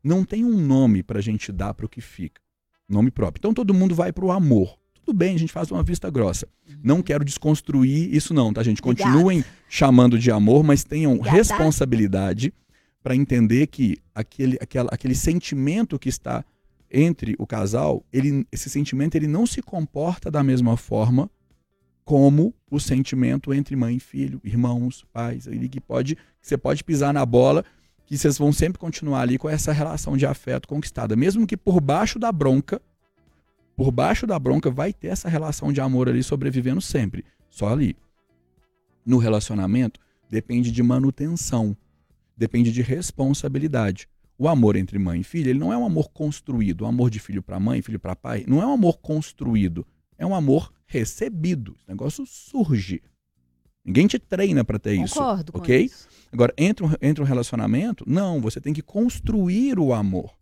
[0.03, 2.41] não tem um nome para a gente dar para o que fica.
[2.87, 3.39] Nome próprio.
[3.39, 4.77] Então todo mundo vai para o amor.
[4.93, 6.47] Tudo bem, a gente faz uma vista grossa.
[6.83, 8.81] Não quero desconstruir isso não, tá, gente?
[8.81, 9.11] Obrigada.
[9.11, 11.37] Continuem chamando de amor, mas tenham Obrigada.
[11.37, 12.53] responsabilidade
[13.03, 16.43] para entender que aquele, aquela, aquele sentimento que está
[16.91, 21.29] entre o casal, ele, esse sentimento ele não se comporta da mesma forma
[22.03, 26.83] como o sentimento entre mãe e filho, irmãos, pais, ele que pode, que você pode
[26.83, 27.65] pisar na bola,
[28.05, 31.81] que vocês vão sempre continuar ali com essa relação de afeto conquistada, mesmo que por
[31.81, 32.81] baixo da bronca,
[33.75, 37.95] por baixo da bronca vai ter essa relação de amor ali sobrevivendo sempre, só ali.
[39.05, 41.75] No relacionamento depende de manutenção,
[42.37, 44.07] depende de responsabilidade.
[44.37, 47.19] O amor entre mãe e filha, ele não é um amor construído, o amor de
[47.19, 49.85] filho para mãe, filho para pai, não é um amor construído,
[50.17, 51.75] é um amor recebido.
[51.77, 53.01] Esse negócio surge.
[53.85, 55.83] Ninguém te treina para ter isso, Concordo com ok?
[55.85, 56.07] isso.
[56.33, 60.33] Agora, entre um, entre um relacionamento, não, você tem que construir o amor.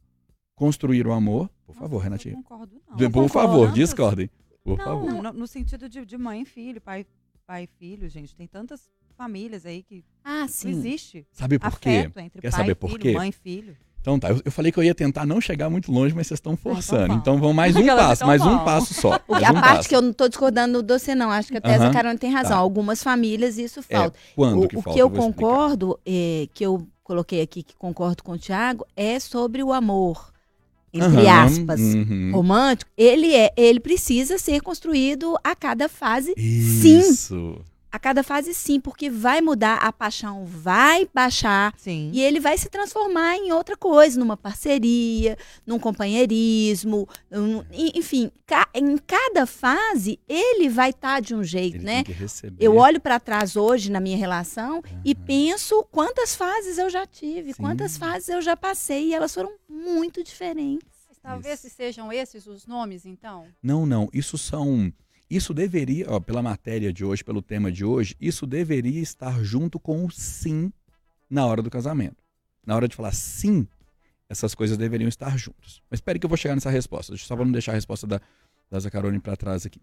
[0.55, 2.35] Construir o amor, por favor, Nossa, Renatinha.
[2.35, 2.95] Não concordo, não.
[2.95, 3.29] De- Por concordo.
[3.49, 4.29] favor, discordem.
[4.63, 5.11] Por Não, favor.
[5.23, 7.05] no, no sentido de, de mãe e filho, pai,
[7.45, 8.33] pai e filho, gente.
[8.35, 10.69] Tem tantas famílias aí que Ah, não sim.
[10.69, 12.09] existe Sabe por quê?
[12.39, 13.13] Quer pai saber e por filho, quê?
[13.13, 13.75] mãe e filho.
[14.03, 16.37] Então tá, eu, eu falei que eu ia tentar não chegar muito longe, mas vocês
[16.37, 17.13] estão forçando.
[17.13, 19.17] então vamos mais um passo, mais um passo só.
[19.29, 19.89] O- a um parte passo.
[19.89, 21.31] que eu não tô discordando do você, não.
[21.31, 22.51] Acho que até essa Carol tem razão.
[22.51, 22.57] tá.
[22.57, 24.19] Algumas famílias isso É, falta.
[24.35, 24.93] quando o que o falta?
[24.97, 25.33] que eu explicar.
[25.33, 30.33] concordo, é, que eu coloquei aqui, que concordo com o Tiago, é sobre o amor,
[30.93, 32.31] entre aspas, uhum.
[32.33, 32.91] romântico.
[32.97, 37.01] Ele, é, ele precisa ser construído a cada fase, sim.
[37.93, 41.71] A cada fase, sim, porque vai mudar, a paixão vai baixar.
[41.77, 42.09] Sim.
[42.11, 48.31] E ele vai se transformar em outra coisa, numa parceria, num companheirismo, um- e- enfim,
[48.47, 51.95] ca- em cada fase ele vai estar de um jeito, Ele né?
[52.03, 52.55] tem que receber.
[52.59, 55.23] Eu olho para trás hoje na minha relação e Aham.
[55.27, 57.61] penso quantas fases eu já tive, Sim.
[57.61, 60.87] quantas fases eu já passei e elas foram muito diferentes.
[61.07, 61.75] Mas Talvez Isso.
[61.75, 63.45] sejam esses os nomes, então.
[63.61, 64.09] Não, não.
[64.11, 64.91] Isso são.
[65.29, 69.79] Isso deveria, ó, pela matéria de hoje, pelo tema de hoje, isso deveria estar junto
[69.79, 70.71] com o sim
[71.29, 72.23] na hora do casamento.
[72.65, 73.67] Na hora de falar sim,
[74.29, 75.81] essas coisas deveriam estar juntas.
[75.89, 77.15] Mas espere que eu vou chegar nessa resposta.
[77.17, 78.21] Só para não deixar a resposta da,
[78.69, 79.81] da Zacarone para trás aqui.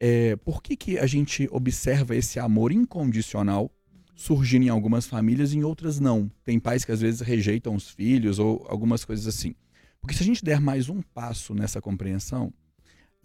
[0.00, 3.70] É, por que, que a gente observa esse amor incondicional
[4.14, 6.30] surgindo em algumas famílias e em outras não?
[6.44, 9.54] Tem pais que às vezes rejeitam os filhos ou algumas coisas assim.
[10.00, 12.52] Porque se a gente der mais um passo nessa compreensão,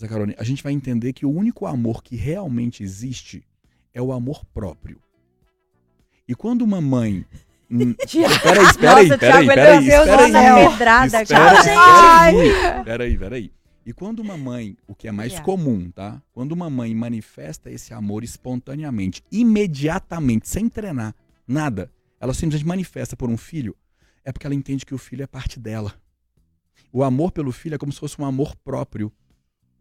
[0.03, 3.43] Zacarone, a gente vai entender que o único amor que realmente existe
[3.93, 5.01] é o amor próprio.
[6.27, 7.25] E quando uma mãe.
[7.69, 10.67] Peraí, espera aí, espera aí, espera aí, espera aí.
[12.79, 13.37] Espera espera.
[13.85, 15.41] E quando uma mãe, o que é mais É.
[15.41, 16.21] comum, tá?
[16.31, 21.13] Quando uma mãe manifesta esse amor espontaneamente, imediatamente, sem treinar,
[21.45, 23.75] nada, ela simplesmente manifesta por um filho,
[24.23, 25.93] é porque ela entende que o filho é parte dela.
[26.93, 29.11] O amor pelo filho é como se fosse um amor próprio.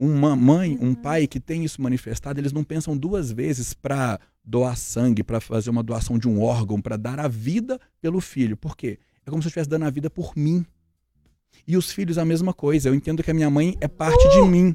[0.05, 4.77] Uma mãe, um pai que tem isso manifestado, eles não pensam duas vezes para doar
[4.77, 8.57] sangue, para fazer uma doação de um órgão, para dar a vida pelo filho.
[8.57, 8.99] Por quê?
[9.25, 10.67] É como se eu estivesse dando a vida por mim.
[11.69, 12.88] E os filhos a mesma coisa.
[12.88, 14.75] Eu entendo que a minha mãe é parte de mim.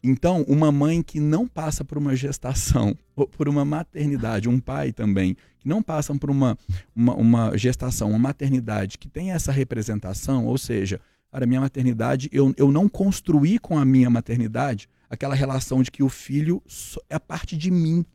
[0.00, 4.92] Então, uma mãe que não passa por uma gestação, ou por uma maternidade, um pai
[4.92, 6.56] também, que não passam por uma,
[6.94, 11.00] uma, uma gestação, uma maternidade que tem essa representação, ou seja,
[11.36, 16.02] cara, minha maternidade, eu, eu não construí com a minha maternidade aquela relação de que
[16.02, 16.62] o filho
[17.10, 18.06] é parte de mim.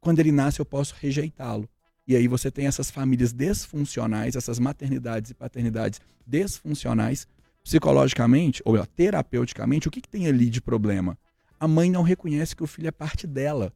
[0.00, 1.68] Quando ele nasce, eu posso rejeitá-lo.
[2.06, 7.26] E aí você tem essas famílias desfuncionais, essas maternidades e paternidades desfuncionais,
[7.64, 11.18] psicologicamente, ou melhor, terapeuticamente, o que, que tem ali de problema?
[11.58, 13.72] A mãe não reconhece que o filho é parte dela.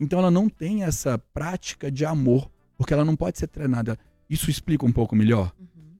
[0.00, 3.96] Então ela não tem essa prática de amor, porque ela não pode ser treinada.
[4.28, 5.54] Isso explica um pouco melhor?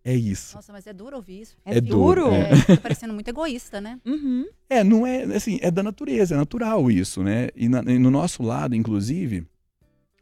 [0.04, 0.56] É isso.
[0.56, 1.56] Nossa, mas é duro ouvir isso.
[1.64, 2.22] É, É duro?
[2.22, 3.98] duro, É, tá parecendo muito egoísta, né?
[4.04, 4.46] Uhum.
[4.68, 7.48] É, não é assim, é da natureza, é natural isso, né?
[7.56, 9.46] E, na- e no nosso lado, inclusive,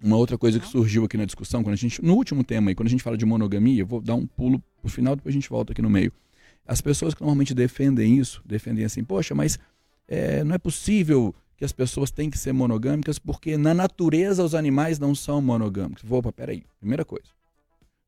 [0.01, 2.75] uma outra coisa que surgiu aqui na discussão, quando a gente, no último tema aí,
[2.77, 5.37] quando a gente fala de monogamia, eu vou dar um pulo pro final, depois a
[5.39, 6.13] gente volta aqui no meio.
[6.65, 9.59] As pessoas que normalmente defendem isso, defendem assim, poxa, mas
[10.07, 14.55] é, não é possível que as pessoas têm que ser monogâmicas porque na natureza os
[14.55, 16.05] animais não são monogâmicos.
[16.05, 16.63] Vou, opa, peraí.
[16.79, 17.27] Primeira coisa.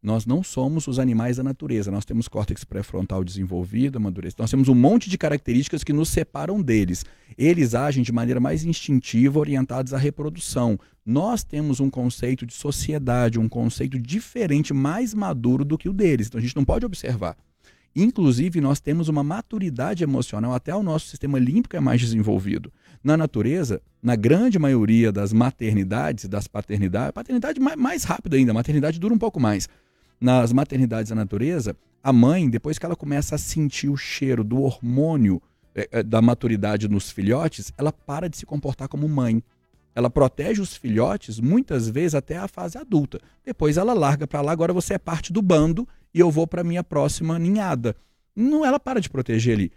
[0.04, 1.90] Nós não somos os animais da natureza.
[1.90, 4.42] Nós temos córtex pré-frontal desenvolvido, amadurecido.
[4.42, 7.06] Nós temos um monte de características que nos separam deles.
[7.38, 10.78] Eles agem de maneira mais instintiva, orientados à reprodução.
[11.06, 16.26] Nós temos um conceito de sociedade, um conceito diferente, mais maduro do que o deles.
[16.26, 17.34] Então a gente não pode observar.
[17.96, 22.70] Inclusive, nós temos uma maturidade emocional, até o nosso sistema límbico é mais desenvolvido.
[23.02, 28.54] Na natureza, na grande maioria das maternidades, das paternidades, paternidade mais, mais rápido ainda, a
[28.54, 29.68] maternidade dura um pouco mais.
[30.24, 34.62] Nas maternidades da natureza, a mãe, depois que ela começa a sentir o cheiro do
[34.62, 35.38] hormônio
[35.74, 39.44] é, é, da maturidade nos filhotes, ela para de se comportar como mãe.
[39.94, 43.20] Ela protege os filhotes muitas vezes até a fase adulta.
[43.44, 46.64] Depois ela larga para lá, agora você é parte do bando e eu vou para
[46.64, 47.94] minha próxima ninhada.
[48.34, 49.72] Não, ela para de proteger ali.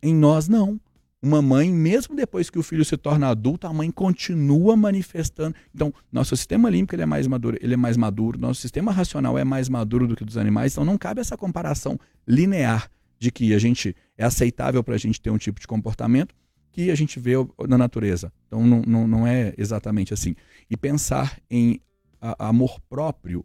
[0.00, 0.78] Em nós não.
[1.22, 5.54] Uma mãe, mesmo depois que o filho se torna adulto, a mãe continua manifestando.
[5.74, 9.36] Então, nosso sistema límbico ele é mais maduro, ele é mais maduro, nosso sistema racional
[9.36, 13.52] é mais maduro do que dos animais, então não cabe essa comparação linear de que
[13.52, 16.34] a gente é aceitável para a gente ter um tipo de comportamento
[16.72, 17.32] que a gente vê
[17.68, 18.32] na natureza.
[18.46, 20.34] Então não, não, não é exatamente assim.
[20.70, 21.80] E pensar em
[22.20, 23.44] a, amor próprio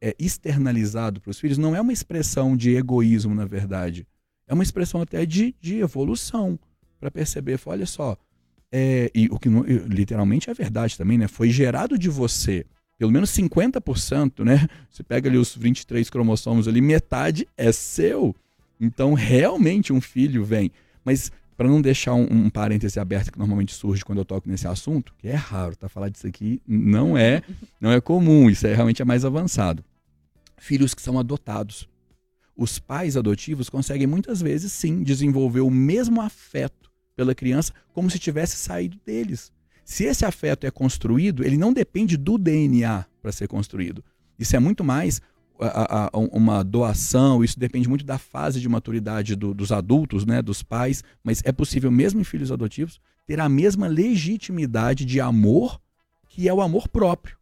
[0.00, 4.06] é, externalizado para os filhos não é uma expressão de egoísmo, na verdade.
[4.48, 6.58] É uma expressão até de, de evolução
[7.06, 8.16] para perceber, olha só,
[8.72, 11.28] é, e o que literalmente é verdade também, né?
[11.28, 12.66] Foi gerado de você
[12.98, 14.66] pelo menos 50%, né?
[14.90, 18.34] Você pega ali os 23 cromossomos ali, metade é seu.
[18.80, 20.72] Então, realmente um filho vem.
[21.04, 24.66] Mas para não deixar um, um parêntese aberto que normalmente surge quando eu toco nesse
[24.66, 25.88] assunto, que é raro, tá?
[25.88, 27.42] Falar disso aqui não é,
[27.80, 29.84] não é comum, isso é realmente é mais avançado.
[30.56, 31.86] Filhos que são adotados.
[32.56, 36.86] Os pais adotivos conseguem muitas vezes sim desenvolver o mesmo afeto
[37.16, 39.50] pela criança como se tivesse saído deles.
[39.84, 44.04] Se esse afeto é construído, ele não depende do DNA para ser construído.
[44.38, 45.20] Isso é muito mais
[45.58, 50.42] a, a, uma doação, isso depende muito da fase de maturidade do, dos adultos, né,
[50.42, 55.80] dos pais, mas é possível, mesmo em filhos adotivos, ter a mesma legitimidade de amor
[56.28, 57.38] que é o amor próprio.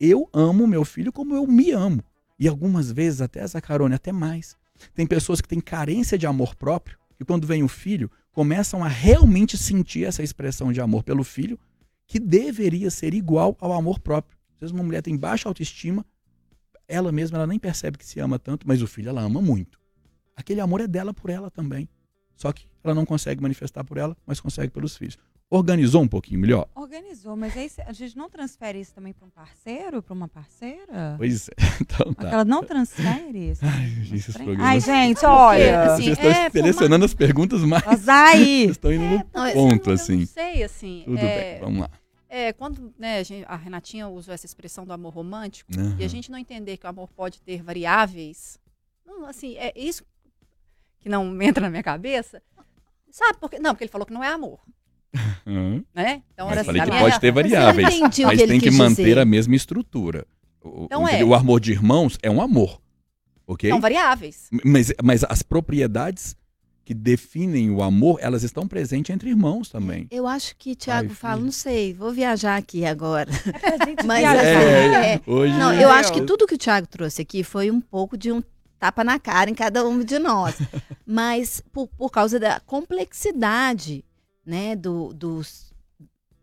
[0.00, 2.02] Eu amo meu filho como eu me amo.
[2.38, 4.56] E algumas vezes, até Zacarone, até mais.
[4.94, 8.88] Tem pessoas que têm carência de amor próprio e quando vem o filho, começam a
[8.88, 11.58] realmente sentir essa expressão de amor pelo filho,
[12.06, 14.36] que deveria ser igual ao amor próprio.
[14.54, 16.04] Às vezes uma mulher tem baixa autoestima,
[16.88, 19.78] ela mesma ela nem percebe que se ama tanto, mas o filho ela ama muito.
[20.34, 21.88] Aquele amor é dela por ela também.
[22.34, 25.18] Só que ela não consegue manifestar por ela, mas consegue pelos filhos.
[25.54, 26.66] Organizou um pouquinho melhor?
[26.74, 31.14] Organizou, mas aí a gente não transfere isso também para um parceiro, para uma parceira?
[31.18, 32.30] Pois é, então tá.
[32.30, 33.60] Ela não transfere isso?
[33.62, 35.92] Ai, gente, Ai, gente, olha.
[35.92, 37.84] Assim, Vocês estão é, selecionando as perguntas mais.
[37.84, 38.62] Mas aí.
[38.64, 40.12] Vocês estão indo no não, ponto, eu, assim.
[40.14, 41.02] Eu não sei, assim.
[41.04, 41.52] Tudo é...
[41.52, 41.90] bem, vamos lá.
[42.30, 45.96] É, quando né, a, gente, a, Renatinha usou essa expressão do amor romântico, uhum.
[45.98, 48.58] e a gente não entender que o amor pode ter variáveis,
[49.04, 50.02] não, assim, é isso
[50.98, 52.42] que não entra na minha cabeça.
[53.10, 53.58] Sabe por quê?
[53.58, 54.58] Não, porque ele falou que não é amor.
[55.46, 55.84] Uhum.
[55.94, 56.22] Né?
[56.32, 57.02] Então, mas falei que minha...
[57.02, 59.18] pode ter variáveis, mas, tem que manter dizer.
[59.18, 60.26] a mesma estrutura.
[60.62, 61.22] O, então é.
[61.24, 62.80] o amor de irmãos é um amor,
[63.46, 63.70] ok?
[63.70, 64.48] São variáveis.
[64.64, 66.36] Mas, mas as propriedades
[66.84, 70.06] que definem o amor, elas estão presentes entre irmãos também.
[70.10, 73.30] Eu acho que Tiago fala, não sei, vou viajar aqui agora.
[73.30, 77.22] É Mas assim, é, é, hoje não, eu acho que tudo que o Tiago trouxe
[77.22, 78.42] aqui foi um pouco de um
[78.78, 80.56] tapa na cara em cada um de nós.
[81.06, 84.04] Mas por, por causa da complexidade,
[84.44, 85.72] né, do, dos,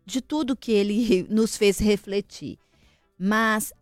[0.06, 2.58] de tudo que ele nos fez refletir.
[3.18, 3.72] Mas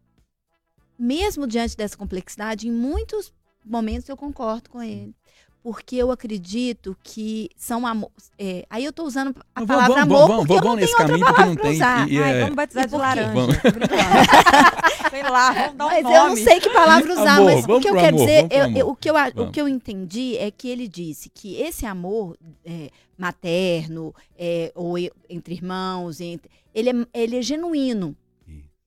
[0.99, 3.33] mesmo diante dessa complexidade, em muitos
[3.65, 5.15] momentos eu concordo com ele
[5.63, 8.11] porque eu acredito que são amor.
[8.39, 11.13] É, aí eu estou usando a palavra vamos, amor vamos, porque vamos, eu não tenho
[11.13, 12.09] outra palavra para usar.
[12.09, 13.33] E, Ai, vamos batizar de laranja.
[13.33, 13.57] Vamos.
[15.11, 16.17] sei lá, vamos dar um mas nome.
[16.17, 18.77] eu não sei que palavra usar, amor, mas o que eu quero amor, dizer, eu,
[18.77, 22.37] eu, o, que eu, o que eu entendi é que ele disse que esse amor
[22.65, 24.97] é, materno, é, ou
[25.29, 28.17] entre irmãos, entre, ele, é, ele é genuíno.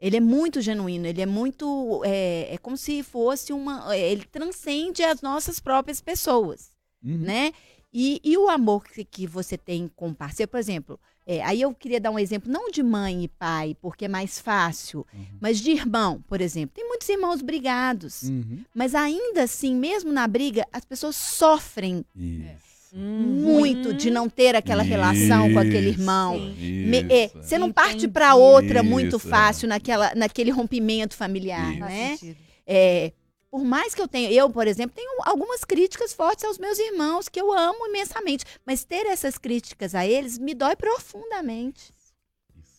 [0.01, 2.01] Ele é muito genuíno, ele é muito.
[2.03, 3.95] É, é como se fosse uma.
[3.95, 6.71] É, ele transcende as nossas próprias pessoas,
[7.03, 7.19] uhum.
[7.19, 7.53] né?
[7.93, 11.61] E, e o amor que, que você tem com o parceiro, por exemplo, é, aí
[11.61, 15.25] eu queria dar um exemplo, não de mãe e pai, porque é mais fácil, uhum.
[15.39, 16.73] mas de irmão, por exemplo.
[16.73, 18.63] Tem muitos irmãos brigados, uhum.
[18.73, 22.03] mas ainda assim, mesmo na briga, as pessoas sofrem.
[22.15, 26.37] Isso muito de não ter aquela isso, relação com aquele irmão.
[26.57, 31.79] Me, é, você não parte para outra isso, muito fácil naquela, naquele rompimento familiar, isso.
[31.79, 32.35] né?
[32.67, 33.13] É,
[33.49, 37.27] por mais que eu tenha, eu, por exemplo, tenho algumas críticas fortes aos meus irmãos
[37.27, 41.91] que eu amo imensamente, mas ter essas críticas a eles me dói profundamente.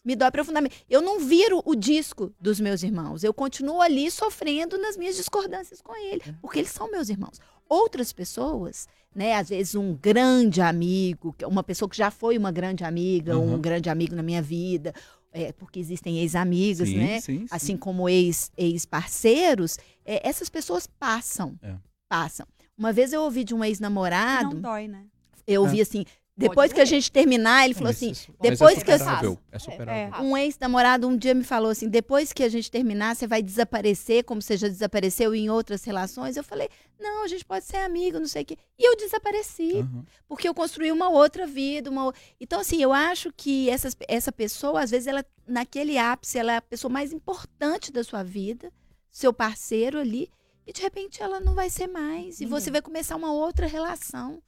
[0.04, 0.84] Me dói profundamente.
[0.90, 3.22] Eu não viro o disco dos meus irmãos.
[3.22, 6.34] Eu continuo ali sofrendo nas minhas discordâncias com ele, é.
[6.40, 7.38] porque eles são meus irmãos.
[7.72, 9.34] Outras pessoas né?
[9.34, 13.54] Às vezes um grande amigo, uma pessoa que já foi uma grande amiga, uhum.
[13.54, 14.94] um grande amigo na minha vida,
[15.32, 17.20] é, porque existem ex-amigas, né?
[17.20, 17.46] Sim, sim.
[17.50, 21.74] Assim como ex-parceiros, ex é, essas pessoas passam, é.
[22.08, 22.46] passam.
[22.76, 24.54] Uma vez eu ouvi de um ex-namorado...
[24.54, 25.04] Não dói, né?
[25.46, 25.82] Eu ouvi é.
[25.82, 26.04] assim,
[26.48, 29.38] Depois que a gente terminar, ele falou assim, isso- mas depois é que eu- superável,
[29.50, 30.24] É superável.
[30.24, 34.24] um ex-namorado um dia me falou assim, depois que a gente terminar, você vai desaparecer,
[34.24, 36.36] como você já desapareceu em outras relações.
[36.36, 36.68] Eu falei,
[37.00, 38.56] não, a gente pode ser amigo, não sei o quê.
[38.78, 40.04] E eu desapareci, Aham.
[40.28, 41.90] porque eu construí uma outra vida.
[41.90, 42.12] Uma...
[42.40, 46.56] Então, assim, eu acho que essas, essa pessoa, às vezes, ela, naquele ápice, ela é
[46.56, 48.72] a pessoa mais importante da sua vida,
[49.10, 50.30] seu parceiro ali,
[50.66, 52.40] e de repente ela não vai ser mais.
[52.40, 52.72] E você Ninguém.
[52.74, 54.40] vai começar uma outra relação.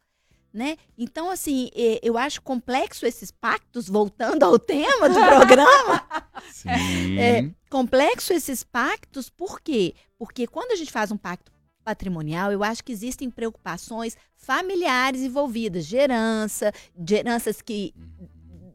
[0.55, 0.77] Né?
[0.97, 1.69] Então, assim,
[2.01, 6.07] eu acho complexo esses pactos, voltando ao tema do programa,
[6.53, 7.19] Sim.
[7.19, 9.95] É, complexo esses pactos, por quê?
[10.17, 11.51] Porque quando a gente faz um pacto
[11.83, 17.93] patrimonial, eu acho que existem preocupações familiares envolvidas, de heranças que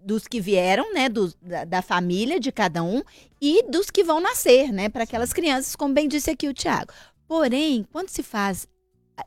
[0.03, 3.01] dos que vieram, né, dos- da, da família de cada um
[3.39, 6.91] e dos que vão nascer, né, para aquelas crianças, como bem disse aqui o Tiago.
[7.27, 8.67] Porém, quando se faz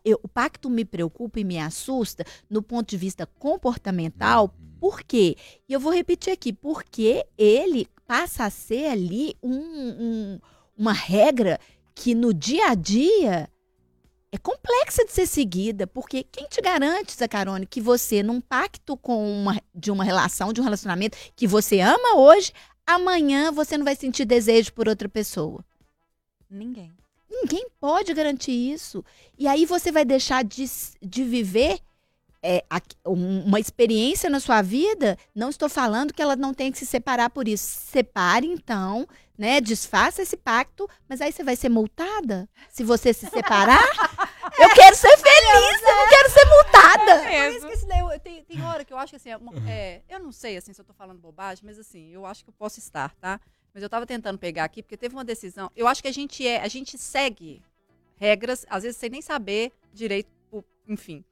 [0.05, 5.37] eu- o pacto me preocupa e me assusta no ponto de vista comportamental, por quê?
[5.69, 10.41] E eu vou repetir aqui, porque ele passa a ser ali um- um-
[10.77, 11.59] uma regra
[11.95, 13.49] que no dia a dia
[14.33, 19.31] é complexa de ser seguida, porque quem te garante, Zacarone, que você, num pacto com
[19.31, 22.51] uma, de uma relação, de um relacionamento que você ama hoje,
[22.87, 25.65] amanhã você não vai sentir desejo por outra pessoa?
[26.51, 26.93] Ninguém.
[27.33, 29.03] Ninguém pode garantir isso.
[29.39, 30.65] E aí você vai deixar de,
[31.01, 31.81] de viver
[32.45, 32.63] é,
[33.07, 35.17] um- uma experiência na sua vida.
[35.35, 37.65] Não estou falando que ela não tem que se separar por isso.
[37.91, 39.07] Separe, então,
[39.39, 39.61] né?
[39.61, 43.81] Desfaça esse pacto, mas aí você vai ser multada se você se separar.
[44.59, 47.21] eu quero ser feliz, eu não quero ser multada.
[47.23, 49.39] Por isso que esse daí, eu- tem, tem hora que eu acho que assim, é
[49.69, 52.51] é, eu não sei assim, se eu tô falando bobagem, mas assim, eu acho que
[52.51, 53.41] eu posso estar, tá?
[53.75, 55.71] Mas eu tava tentando pegar aqui, porque teve uma decisão.
[55.75, 57.63] Eu acho que a gente é, a gente segue
[58.17, 60.31] regras, às vezes sem nem saber direito,
[60.87, 61.25] enfim.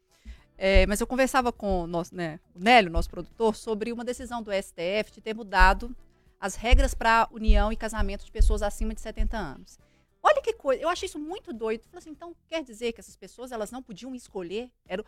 [0.56, 4.42] É, mas eu conversava com o, nosso, né, o Nélio, nosso produtor, sobre uma decisão
[4.42, 5.94] do STF de ter mudado
[6.38, 9.78] as regras para união e casamento de pessoas acima de 70 anos.
[10.22, 11.84] Olha que coisa, eu achei isso muito doido.
[11.84, 14.70] Falei assim, então quer dizer que essas pessoas elas não podiam escolher?
[14.86, 15.04] Era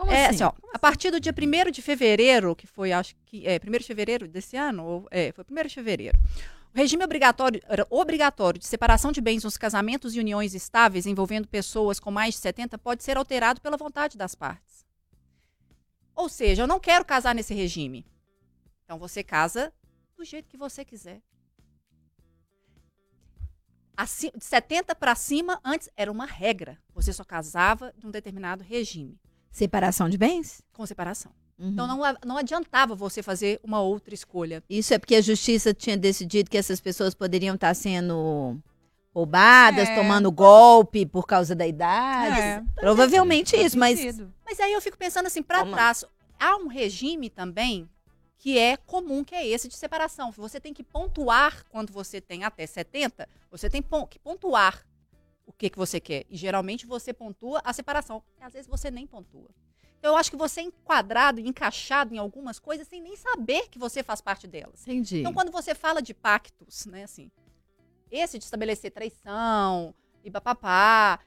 [0.00, 0.42] Como é, assim?
[0.42, 3.70] assim, ó, a partir do dia 1 de fevereiro, que foi, acho que, é, 1
[3.70, 6.18] de fevereiro desse ano, ou, é, foi 1 de fevereiro,
[6.74, 12.00] o regime obrigatório, obrigatório de separação de bens nos casamentos e uniões estáveis envolvendo pessoas
[12.00, 14.86] com mais de 70 pode ser alterado pela vontade das partes.
[16.14, 18.06] Ou seja, eu não quero casar nesse regime.
[18.84, 19.70] Então você casa
[20.16, 21.20] do jeito que você quiser.
[23.94, 26.78] Aci- de 70 para cima, antes era uma regra.
[26.94, 29.20] Você só casava de um determinado regime,
[29.50, 30.62] Separação de bens?
[30.72, 31.30] com separação.
[31.58, 31.68] Uhum.
[31.68, 34.62] Então não, não adiantava você fazer uma outra escolha.
[34.70, 38.58] Isso é porque a justiça tinha decidido que essas pessoas poderiam estar sendo
[39.14, 39.94] roubadas, É.
[39.94, 42.40] tomando golpe por causa da idade.
[42.40, 44.00] É, Provavelmente faz isso, mas.
[44.46, 46.04] Mas aí eu fico pensando assim, para trás,
[46.38, 47.88] há um regime também
[48.38, 50.30] que é comum, que é esse de separação.
[50.32, 54.82] Você tem que pontuar quando você tem até 70, você tem que pontuar
[55.60, 56.24] que, que você quer.
[56.30, 58.22] E geralmente você pontua a separação.
[58.40, 59.50] E às vezes você nem pontua.
[59.98, 63.78] Então eu acho que você é enquadrado encaixado em algumas coisas sem nem saber que
[63.78, 64.80] você faz parte delas.
[64.88, 65.20] entendi.
[65.20, 67.30] Então, quando você fala de pactos, né, assim,
[68.10, 69.94] esse de estabelecer traição
[70.24, 71.20] e papapá,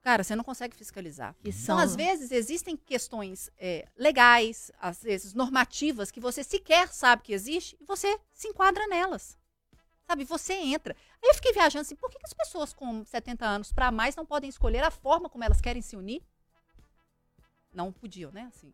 [0.00, 1.34] cara, você não consegue fiscalizar.
[1.42, 6.92] Que Então, são- às vezes, existem questões é, legais, às vezes normativas, que você sequer
[6.92, 9.36] sabe que existe e você se enquadra nelas.
[10.06, 10.94] Sabe, você entra.
[11.22, 14.14] Aí eu fiquei viajando assim, por que, que as pessoas com 70 anos para mais
[14.14, 16.22] não podem escolher a forma como elas querem se unir?
[17.72, 18.50] Não podiam, né?
[18.54, 18.72] Assim.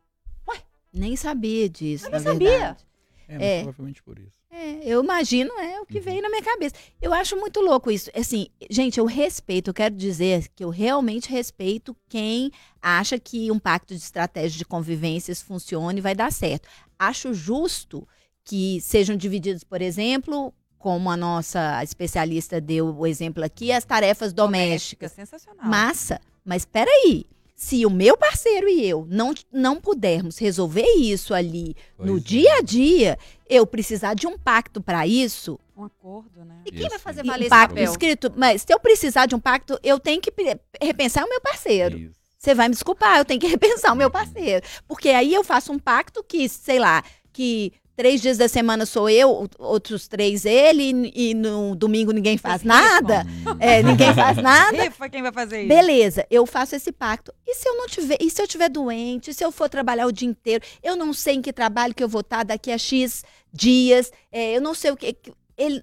[0.92, 2.50] Nem sabia disso, Eu na nem sabia.
[2.50, 2.86] verdade.
[3.28, 3.62] É, mas É.
[3.62, 4.40] provavelmente por isso.
[4.50, 6.04] É, eu imagino, é o que Uhum.
[6.04, 6.74] veio na minha cabeça.
[7.00, 8.10] Eu acho muito louco isso.
[8.12, 12.50] Assim, gente, eu respeito, eu quero dizer que eu realmente respeito quem
[12.82, 16.68] acha que um pacto de estratégia de convivências funcione e vai dar certo.
[16.98, 18.06] Acho justo
[18.42, 24.32] que sejam divididos, por exemplo, como a nossa especialista deu o exemplo aqui, as tarefas
[24.32, 25.12] domésticas.
[25.12, 25.64] sensacional.
[25.64, 27.24] Massa, mas peraí.
[27.54, 32.24] Se o meu parceiro e eu não, não pudermos resolver isso ali no Pois é.
[32.26, 36.62] dia a dia, eu precisar de um pacto para isso, Um acordo, né?
[36.64, 37.00] E quem vai Isso.
[37.04, 37.90] fazer e valer um esse pacto papel?
[37.90, 41.40] escrito, mas se eu precisar de um pacto, eu tenho que pe- repensar o meu
[41.42, 41.98] parceiro.
[41.98, 42.18] Isso.
[42.38, 44.12] Você vai me desculpar, eu tenho que repensar o meu Uhum.
[44.12, 44.66] parceiro.
[44.88, 49.10] Porque aí eu faço um pacto que, sei lá, que três dias da semana sou
[49.10, 53.26] eu, outros três ele, e no domingo ninguém faz Vocês nada.
[53.58, 54.84] É, ninguém faz nada.
[54.84, 55.68] Rifa quem vai fazer isso.
[55.68, 57.30] Beleza, eu faço esse pacto.
[57.46, 60.12] E se eu não tiver, e se eu tiver doente, se eu for trabalhar o
[60.12, 63.22] dia inteiro, eu não sei em que trabalho que eu vou estar daqui a X
[63.52, 65.12] dias, é, eu não sei o que.
[65.12, 65.82] que- Ele,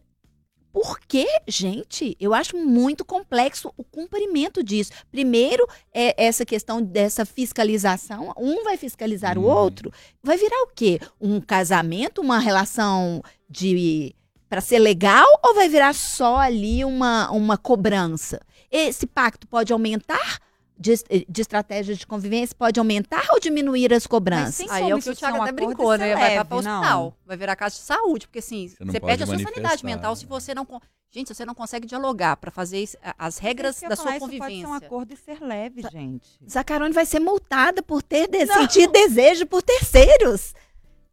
[0.71, 4.91] Porque, gente, eu acho muito complexo o cumprimento disso.
[5.11, 8.33] Primeiro, é essa questão dessa fiscalização.
[8.37, 9.47] Um vai fiscalizar o Uhum.
[9.49, 9.91] outro.
[10.21, 10.99] Vai virar o quê?
[11.19, 14.13] Um casamento, uma relação de
[14.49, 18.39] para ser legal ou vai virar só ali uma, uma cobrança?
[18.71, 20.39] Esse pacto pode aumentar
[20.79, 20.93] de,
[21.27, 24.57] de estratégias de convivência, pode aumentar ou diminuir as cobranças?
[24.57, 26.13] Tem Aí é o que o Thiago até brincou, né?
[26.15, 26.79] vai leve, para o não?
[26.79, 29.85] hospital, vai virar casa de saúde, porque assim, Você não você perde a sua sanidade
[29.85, 30.15] mental né?
[30.15, 30.67] se você não.
[31.09, 32.85] Gente, se você não consegue dialogar para fazer
[33.17, 34.67] as regras da ia falar, sua isso Pode ser convivência.
[34.67, 36.29] um acordo e ser leve, gente.
[36.49, 40.53] Zacarone vai ser multada por ter de sentido desejo por terceiros.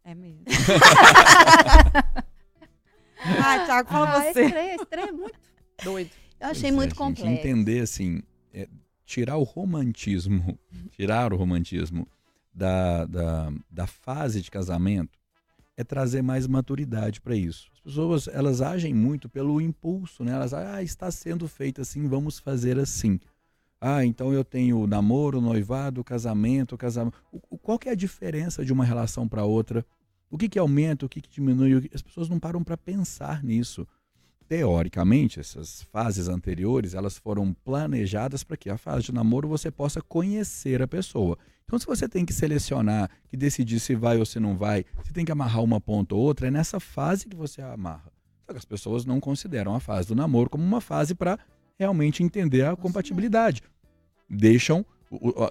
[0.03, 0.43] É mesmo.
[3.43, 4.45] ah, Thiago, fala ah, você.
[4.45, 5.39] Esse trem é muito
[5.83, 6.11] doido.
[6.39, 7.27] Eu achei Pois é, muito gente, complexo.
[7.27, 8.21] Entender, assim,
[8.53, 8.67] é,
[9.05, 10.57] tirar o romantismo,
[10.91, 12.07] tirar o romantismo
[12.53, 15.17] da, da, da fase de casamento
[15.77, 17.69] é trazer mais maturidade para isso.
[17.73, 20.31] As pessoas, elas agem muito pelo impulso, né?
[20.31, 23.19] Elas, ah, está sendo feito assim, vamos fazer assim.
[23.79, 27.17] Ah, então eu tenho namoro, noivado, casamento, casamento.
[27.31, 29.85] O- Qual que é a diferença de uma relação para outra?
[30.29, 31.89] O que que aumenta, o que que diminui?
[31.93, 33.85] As pessoas não param para pensar nisso
[34.47, 40.01] teoricamente, essas fases anteriores, elas foram planejadas para que a fase de namoro você possa
[40.01, 41.37] conhecer a pessoa.
[41.65, 45.11] Então, se você tem que selecionar, que decidir se vai ou se não vai, se
[45.11, 48.11] tem que amarrar uma ponta ou outra, é nessa fase que você amarra.
[48.45, 51.39] Só que as pessoas não consideram a fase do namoro como uma fase para
[51.77, 53.63] realmente entender a compatibilidade.
[54.29, 54.85] Deixam.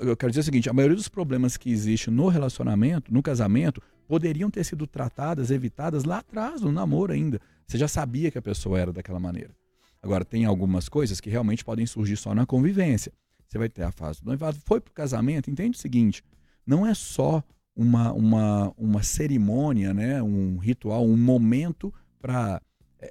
[0.00, 3.82] Eu quero dizer o seguinte: a maioria dos problemas que existe no relacionamento, no casamento,
[4.06, 7.40] poderiam ter sido tratadas, evitadas lá atrás, no namoro ainda.
[7.66, 9.54] Você já sabia que a pessoa era daquela maneira.
[10.02, 13.12] Agora, tem algumas coisas que realmente podem surgir só na convivência.
[13.48, 14.58] Você vai ter a fase do noivado.
[14.64, 16.22] Foi pro casamento, entende o seguinte:
[16.66, 17.42] não é só
[17.74, 20.22] uma, uma, uma cerimônia, né?
[20.22, 22.60] um ritual, um momento para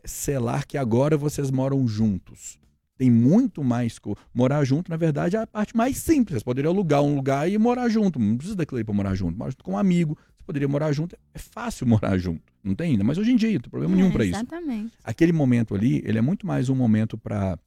[0.05, 2.57] selar que agora vocês moram juntos.
[2.97, 3.97] Tem muito mais.
[3.97, 6.39] co- Morar junto, na verdade, é a parte mais simples.
[6.39, 8.19] Você poderia alugar um lugar e morar junto.
[8.19, 9.37] Não precisa daquilo aí para morar junto.
[9.37, 10.17] Mora junto com um amigo.
[10.45, 11.15] Poderia morar junto.
[11.33, 12.41] É fácil morar junto.
[12.63, 14.93] Não tem ainda, mas hoje em dia, não tem problema nenhum É, para isso Exatamente.
[15.03, 17.57] aquele momento ali, ele é muito mais um momento para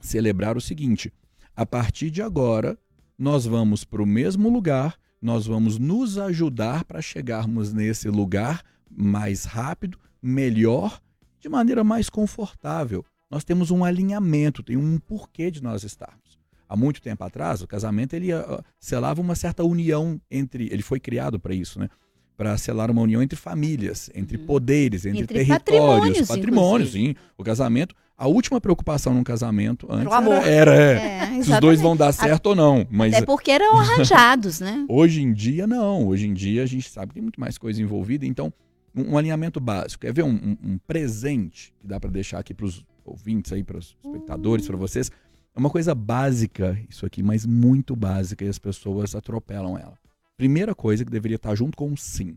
[0.00, 1.12] celebrar o seguinte:
[1.54, 2.78] a partir de agora,
[3.18, 9.44] nós vamos para o mesmo lugar, nós vamos nos ajudar para chegarmos nesse lugar mais
[9.44, 11.00] rápido, melhor,
[11.40, 13.04] de maneira mais confortável.
[13.30, 16.25] Nós temos um alinhamento, tem um porquê de nós estarmos.
[16.68, 20.98] Há muito tempo atrás, o casamento ele ah, selava uma certa união entre, ele foi
[20.98, 21.88] criado para isso, né?
[22.36, 27.14] Para selar uma união entre famílias, entre poderes, entre, Entre territórios, patrimônios, sim.
[27.38, 31.80] O casamento, a última preocupação num casamento antes era, era, é, É, se os dois
[31.80, 32.86] vão dar certo ou não.
[32.90, 34.84] Mas Até porque eram arranjados, né?
[34.88, 36.06] Hoje em dia, não.
[36.08, 38.26] Hoje em dia, a gente sabe que tem muito mais coisa envolvida.
[38.26, 38.52] Então,
[38.94, 40.02] um, um alinhamento básico.
[40.02, 43.62] Quer ver um, um- um presente que dá para deixar aqui para os ouvintes aí,
[43.62, 45.10] para os espectadores, para vocês?
[45.56, 49.98] É uma coisa básica, isso aqui, mas muito básica, e as pessoas atropelam ela.
[50.36, 52.36] Primeira coisa que deveria estar junto com um sim.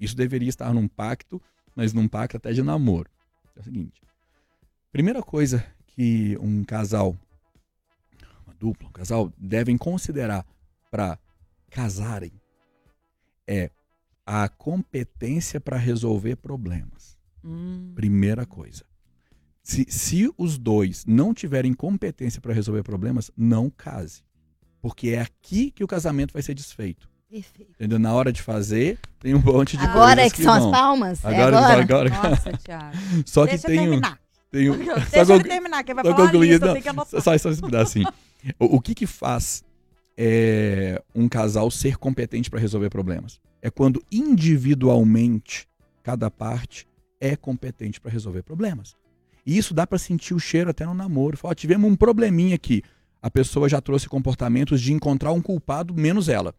[0.00, 1.42] Isso deveria estar num pacto,
[1.76, 3.10] mas num pacto até de namoro.
[3.54, 4.00] É o seguinte.
[4.90, 7.14] Primeira coisa que um casal,
[8.46, 10.46] uma dupla, um casal, devem considerar
[10.90, 11.18] para
[11.68, 12.32] casarem
[13.46, 13.70] é
[14.24, 17.18] a competência para resolver problemas.
[17.44, 17.92] Hum.
[17.94, 18.87] Primeira coisa.
[19.68, 24.22] Se, se os dois não tiverem competência para resolver problemas, não case.
[24.80, 27.06] Porque é aqui que o casamento vai ser desfeito.
[27.30, 27.72] Perfeito.
[27.72, 27.98] Entendeu?
[27.98, 30.64] Na hora de fazer, tem um monte de Agora coisas é que são vão.
[30.72, 31.22] as palmas?
[31.22, 31.82] É Agora, agora?
[32.14, 32.96] agora, Nossa, Thiago.
[33.26, 34.20] Só que Deixa eu tem um, terminar.
[34.50, 36.80] tem um, Deixa só ele conclu- terminar, que vai falar a concluir, lista, não.
[36.80, 37.20] que anotar.
[37.20, 38.08] só, só esse pedacinho.
[38.58, 39.62] O, o que que faz
[40.16, 43.38] é, um casal ser competente para resolver problemas?
[43.60, 45.68] É quando individualmente
[46.02, 46.88] cada parte
[47.20, 48.96] é competente para resolver problemas.
[49.48, 51.34] E isso dá para sentir o cheiro até no namoro.
[51.34, 52.82] Fala, tivemos um probleminha aqui.
[53.22, 56.54] A pessoa já trouxe comportamentos de encontrar um culpado menos ela.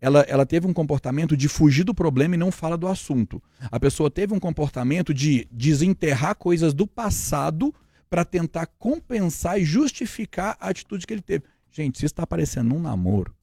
[0.00, 3.40] Ela, ela teve um comportamento de fugir do problema e não fala do assunto.
[3.70, 7.72] A pessoa teve um comportamento de desenterrar coisas do passado
[8.08, 11.44] para tentar compensar e justificar a atitude que ele teve.
[11.70, 13.34] Gente, se isso está aparecendo num namoro,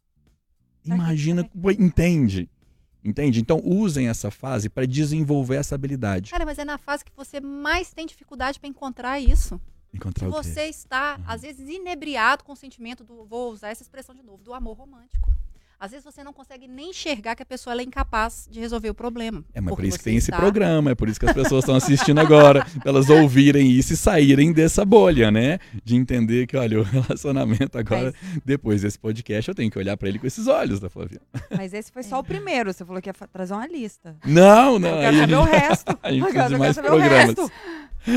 [0.83, 2.49] imagina, entende?
[3.03, 3.39] Entende?
[3.39, 6.31] Então usem essa fase para desenvolver essa habilidade.
[6.31, 9.59] Cara, mas é na fase que você mais tem dificuldade para encontrar isso.
[9.93, 10.49] Encontrar Se o quê?
[10.49, 11.23] você está, Uhum.
[11.27, 13.25] às vezes, inebriado com o sentimento do.
[13.25, 15.31] Vou usar essa expressão de novo, do amor romântico.
[15.79, 18.89] Às vezes você não consegue nem enxergar que a pessoa ela é incapaz de resolver
[18.89, 19.43] o problema.
[19.53, 21.63] É, mas por isso que tem esse está- programa, é por isso que as pessoas
[21.63, 25.57] estão assistindo agora, pra elas ouvirem isso e saírem dessa bolha, né?
[25.83, 28.13] De entender que, olha, o relacionamento agora,
[28.43, 31.21] depois desse podcast, eu tenho que olhar pra ele com esses olhos, da Flavinha.
[31.55, 32.73] Mas esse foi só o primeiro.
[32.73, 34.17] Você falou que ia trazer uma lista.
[34.25, 34.89] Não, não.
[34.89, 35.99] eu quero saber o resto.
[36.03, 37.09] a gente Eu quero saber o programas.
[37.37, 37.51] resto.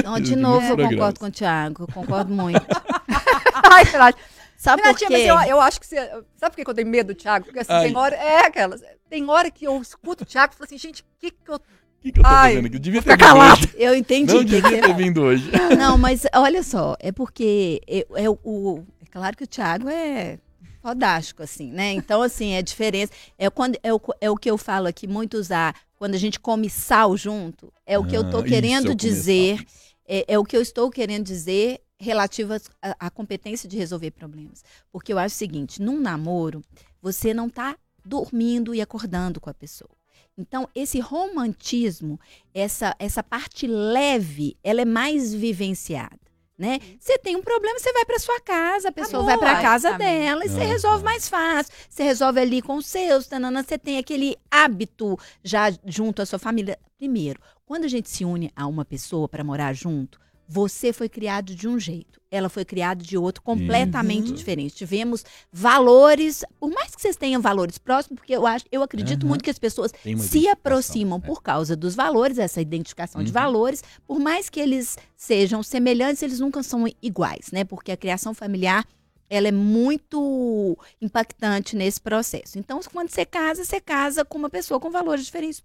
[0.05, 1.83] Não, de novo, eu concordo com o Thiago.
[1.85, 2.61] Eu concordo muito.
[3.71, 4.17] Ai, verdade.
[4.63, 5.07] Sabe por quê?
[5.11, 5.97] mas eu, eu acho que você.
[6.37, 7.47] Sabe por que eu tenho medo do Thiago?
[7.47, 7.87] Porque assim, Ai.
[7.89, 8.15] tem hora.
[8.15, 8.81] É aquelas.
[9.11, 11.57] Tem hora que eu escuto o Thiago e falo assim, gente, o que, que eu.
[11.57, 11.61] O
[12.01, 12.77] que, que eu tô Ai, fazendo aqui?
[12.77, 13.61] Eu devia ter ficar vindo calado.
[13.65, 13.75] hoje.
[13.77, 14.33] Eu entendi.
[14.33, 15.51] Não que devia ter vindo hoje.
[15.77, 19.89] Não, mas olha só, é porque é, é o- o, é claro que o Thiago
[19.89, 20.39] é
[20.81, 21.93] fodástico, assim, né?
[21.93, 23.13] Então, assim, é a diferença.
[23.39, 26.41] É, quando, é, o, é o que eu falo aqui, muito usar, quando a gente
[26.41, 29.65] come sal junto, é o que eu Ah, tô isso, querendo eu dizer,
[30.07, 34.11] é, é o que eu estou querendo dizer relativo às- à, à competência de resolver
[34.11, 34.65] problemas.
[34.91, 36.63] Porque eu acho o seguinte, num namoro,
[37.01, 39.91] você não tá dormindo e acordando com a pessoa.
[40.37, 42.19] Então, esse romantismo,
[42.55, 46.19] essa, essa parte leve, ela é mais vivenciada.
[46.59, 46.79] Né?
[47.01, 50.21] Você tem um problema, você vai para sua casa, a pessoa vai para casa Exatamente.
[50.21, 51.73] dela e você resolve mais fácil.
[51.89, 56.39] Você resolve ali com os seus, tanana, você tem aquele hábito já junto à sua
[56.39, 56.79] família.
[56.99, 60.21] Primeiro, quando a gente se une a uma pessoa para morar junto,
[60.53, 64.35] você foi criado de um jeito, ela foi criada de outro, completamente Isso.
[64.35, 64.75] diferente.
[64.75, 69.29] Tivemos valores, por mais que vocês tenham valores próximos, porque eu acho, eu acredito Aham.
[69.31, 71.27] muito que as pessoas se aproximam é.
[71.27, 73.33] por causa dos valores, essa identificação de Uhum.
[73.33, 77.65] valores, por mais que eles sejam semelhantes, eles nunca são iguais, né?
[77.65, 78.87] Porque a criação familiar
[79.31, 82.59] ela é muito impactante nesse processo.
[82.59, 85.65] Então, quando você casa, você casa com uma pessoa com valores diferentes.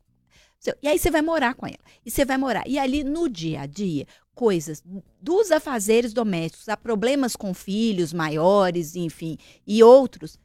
[0.82, 1.78] E aí você vai morar com ela.
[2.06, 2.64] E você vai morar.
[2.68, 4.08] E ali no dia a dia,
[4.38, 4.84] coisas
[5.20, 9.36] dos afazeres domésticos, há problemas com filhos maiores, enfim,
[9.66, 10.38] e outros,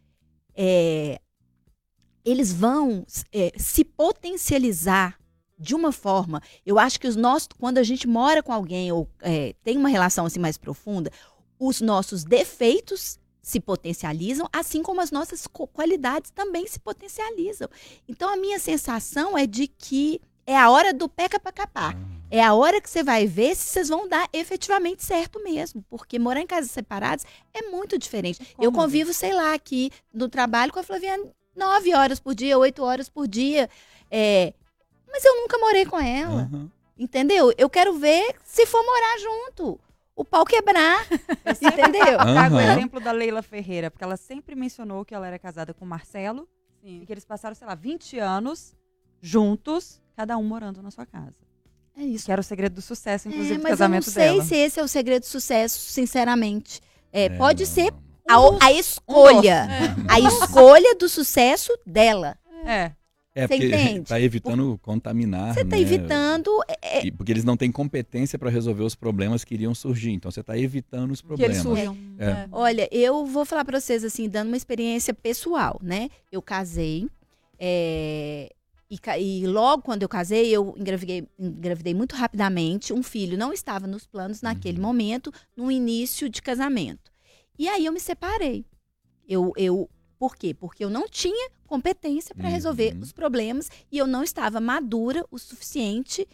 [0.57, 1.21] é,
[2.25, 5.19] eles vão é, se potencializar
[5.59, 6.41] de uma forma.
[6.65, 9.91] Eu acho que os nossos, quando a gente mora com alguém ou é, tem uma
[9.91, 11.13] relação assim mais profunda,
[11.59, 17.69] os nossos defeitos se potencializam, assim como as nossas qualidades também se potencializam.
[18.09, 21.95] Então a minha sensação é de que é a hora do peca para capar.
[22.35, 25.85] É a hora que você vai ver se vocês vão dar efetivamente certo mesmo.
[25.91, 28.41] Porque morar em casas separadas é muito diferente.
[28.53, 28.85] Eu cômodo.
[28.85, 31.23] convivo, sei lá, aqui no trabalho com a Flaviana
[31.55, 33.69] nove horas por dia, oito horas por dia.
[34.11, 34.55] É,
[35.07, 36.49] mas eu nunca morei com ela.
[36.51, 36.71] Aham.
[36.99, 37.53] Entendeu?
[37.59, 39.79] Eu quero ver se for morar junto.
[40.17, 41.07] O pau quebrar.
[41.61, 42.17] entendeu?
[42.17, 45.85] Trago o exemplo da Leila Ferreira, porque ela sempre mencionou que ela era casada com
[45.85, 46.49] o Marcelo
[46.83, 47.05] e Sim.
[47.05, 48.75] que eles passaram, sei lá, 20 anos
[49.21, 51.52] juntos, cada um morando na sua casa.
[51.97, 52.25] É isso.
[52.27, 54.45] Que era o segredo do sucesso, inclusive, É, do mas eu não casamento sei dela.
[54.45, 56.81] se esse é o segredo do sucesso, sinceramente.
[57.13, 57.93] É, É, pode não, ser
[58.29, 58.59] não, não.
[58.61, 59.69] a, a escolha.
[59.99, 60.05] Uhum.
[60.09, 62.37] A escolha do sucesso dela.
[62.65, 62.93] É.
[63.35, 64.09] É Você porque entende?
[64.09, 65.81] tá evitando contaminar, Você está né?
[65.83, 66.51] evitando.
[66.69, 70.11] é, é, E- Porque eles não têm competência para resolver os problemas que iriam surgir.
[70.13, 71.63] Então você está evitando os Que eles problemas.
[71.63, 71.97] surjam.
[72.19, 72.47] É.
[72.53, 76.11] Olha, eu vou falar para vocês assim, dando uma experiência pessoal, né?
[76.31, 77.09] Eu casei,
[77.59, 78.51] é,
[79.19, 82.93] e, e logo quando eu casei, eu engravidei, engravidei muito rapidamente.
[82.93, 84.85] Um filho não estava nos planos naquele Uhum.
[84.87, 87.11] momento, no início de casamento.
[87.59, 88.65] E aí eu me separei.
[89.27, 89.89] Eu, eu,
[90.19, 90.53] por quê?
[90.53, 93.01] Porque eu não tinha competência para resolver Uhum.
[93.01, 96.29] os problemas e eu não estava madura o suficiente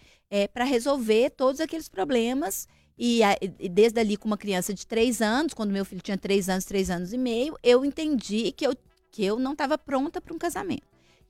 [0.53, 2.67] para resolver todos aqueles problemas
[2.99, 6.19] e, a- e desde ali, com uma criança de três anos, quando meu filho tinha
[6.19, 8.75] três anos, três anos e meio, eu entendi que eu,
[9.13, 10.83] que eu não estava pronta para um casamento.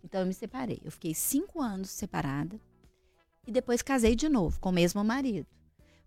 [0.04, 0.80] Então, eu me separei.
[0.84, 2.58] Eu fiquei cinco anos separada
[3.46, 5.46] e depois casei de novo com o mesmo marido.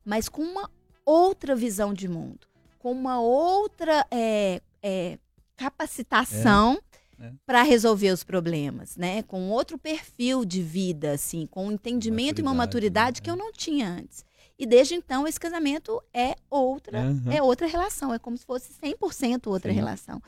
[0.06, 0.70] Mas com uma
[1.06, 2.48] outra visão de mundo,
[2.80, 5.18] com uma outra é, é,
[5.56, 6.80] capacitação
[7.20, 7.34] É, é.
[7.46, 9.22] para resolver os problemas, né?
[9.24, 13.24] Com outro perfil de vida, assim, com um entendimento e uma Maturidade, maturidade né?
[13.24, 14.26] que eu não tinha antes.
[14.62, 17.34] E desde então esse casamento é outra, Aham.
[17.34, 19.76] é outra relação, é como se fosse 100% outra Sim.
[19.76, 20.22] relação.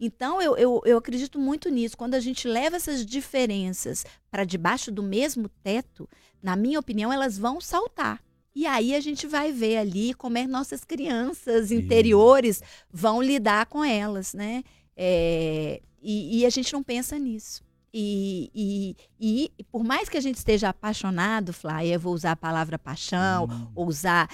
[0.00, 1.96] Então eu, eu, eu acredito muito nisso.
[1.96, 6.08] Quando a gente leva essas diferenças para debaixo do mesmo teto,
[6.40, 8.22] na minha opinião, elas vão saltar.
[8.54, 12.62] E aí a gente vai ver ali como é nossas crianças interiores
[12.92, 14.62] vão lidar com elas, né?
[14.96, 17.60] É, e, e a gente não pensa nisso.
[17.92, 22.36] E, e, e- por mais que a gente esteja apaixonado, Flávia, eu vou usar a
[22.36, 23.68] palavra paixão, Hum.
[23.74, 24.28] ou usar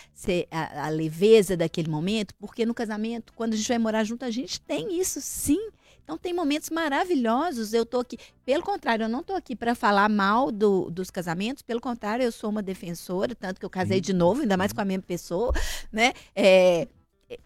[0.50, 4.30] a, a leveza daquele momento, porque no casamento, quando a gente vai morar junto, a
[4.30, 5.70] gente tem isso sim.
[6.04, 7.72] Então tem momentos maravilhosos.
[7.72, 11.62] Eu tô aqui, pelo contrário, eu não tô aqui para falar mal do- dos casamentos.
[11.62, 14.80] Pelo contrário, eu sou uma defensora, tanto que eu casei de novo, ainda mais com
[14.80, 15.52] a mesma pessoa,
[15.90, 16.12] né?
[16.34, 16.86] É,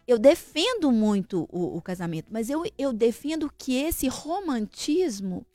[0.06, 5.46] eu defendo muito o, o casamento, mas eu, eu defendo que esse romantismo,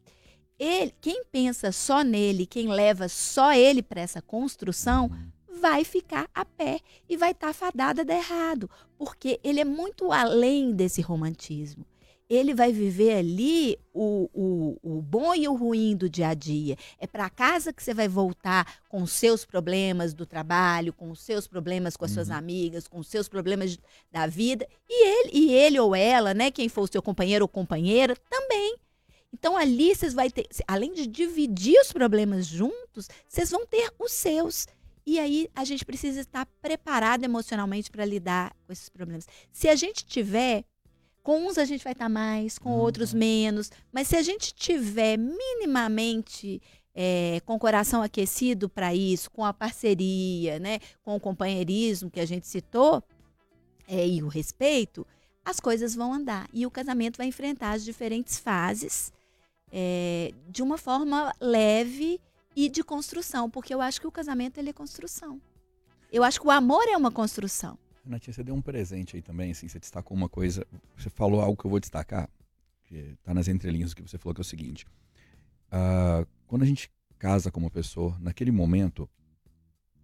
[0.59, 5.09] ele, quem pensa só nele, quem leva só ele para essa construção,
[5.61, 6.79] vai ficar a pé
[7.09, 11.85] e vai estar fadada de errado, porque ele é muito além desse romantismo.
[12.27, 16.75] ele vai viver ali o, o, o bom e o ruim do dia a dia.
[16.99, 21.19] É para casa que você vai voltar com os seus problemas do trabalho, com os
[21.21, 22.35] seus problemas com as suas Uhum.
[22.35, 23.77] amigas, com os seus problemas
[24.11, 24.67] da vida.
[24.89, 28.75] E ele, e ele ou ela, né, quem for o seu companheiro ou companheira, também.
[29.35, 34.13] Então ali vocês vai ter, além de dividir os problemas juntos, vocês vão ter os
[34.13, 34.65] seus.
[35.05, 39.27] E aí a gente precisa estar preparado emocionalmente para lidar com esses problemas.
[39.51, 40.63] Se a gente tiver,
[41.21, 45.17] com uns a gente vai estar mais, com outros menos, mas se a gente tiver
[45.17, 46.61] minimamente
[46.95, 52.21] é, com o coração aquecido para isso, com a parceria, né, com o companheirismo que
[52.21, 53.03] a gente citou
[53.85, 55.05] é, e o respeito,
[55.43, 59.13] as coisas vão andar e o casamento vai enfrentar as diferentes fases
[59.71, 62.19] é, de uma forma leve
[62.55, 65.41] e de construção, porque eu acho que o casamento ele é construção.
[66.11, 67.77] Eu acho que o amor é uma construção.
[68.03, 71.57] Renatinha, você deu um presente aí também, assim, você destacou uma coisa, você falou algo
[71.57, 72.29] que eu vou destacar,
[72.83, 74.85] que tá nas entrelinhas do que você falou, que é o seguinte,
[75.71, 79.09] ah, quando a gente casa com uma pessoa, naquele momento,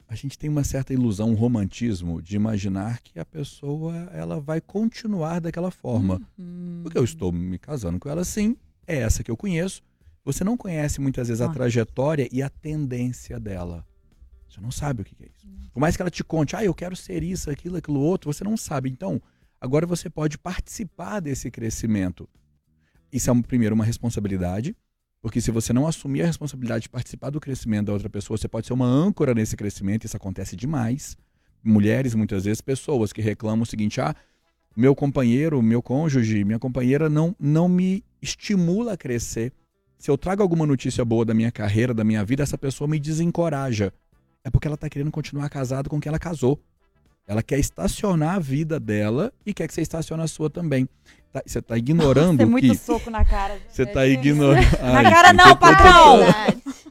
[0.07, 4.59] a gente tem uma certa ilusão, um romantismo de imaginar que a pessoa, ela vai
[4.59, 6.22] continuar daquela forma.
[6.38, 6.82] Uhum.
[6.84, 8.57] Porque eu estou me casando com ela sim,
[8.92, 9.82] é essa que eu conheço.
[10.24, 11.50] Você não conhece muitas vezes a Ah.
[11.50, 13.86] trajetória e a tendência dela.
[14.48, 15.48] Você não sabe o que é isso.
[15.74, 18.44] Por mais que ela te conte, ah, eu quero ser isso, aquilo, aquilo outro, você
[18.44, 18.89] não sabe.
[18.89, 19.22] Então,
[19.60, 22.28] agora você pode participar desse crescimento.
[23.12, 24.76] Isso é, um- primeiro, uma responsabilidade,
[25.22, 28.48] porque se você não assumir a responsabilidade de participar do crescimento da outra pessoa, você
[28.48, 31.16] pode ser uma âncora nesse crescimento, isso acontece demais.
[31.64, 34.16] Mulheres, muitas vezes, pessoas que reclamam o seguinte, ah,
[34.76, 39.52] meu companheiro, meu cônjuge, minha companheira não, não me estimula a crescer.
[39.98, 43.00] Se eu trago alguma notícia boa da minha carreira, da minha vida, essa pessoa me
[43.00, 43.94] desencoraja.
[44.44, 46.60] É porque ela está querendo continuar casada com quem ela casou.
[47.28, 50.90] Ela quer estacionar a vida dela e quer que você estacione a sua também.
[51.32, 52.76] Tá- você está ignorando Tem muito que.
[52.76, 53.60] soco na cara.
[53.70, 54.66] Você está ignorando.
[54.82, 56.20] Na cara não, patrão!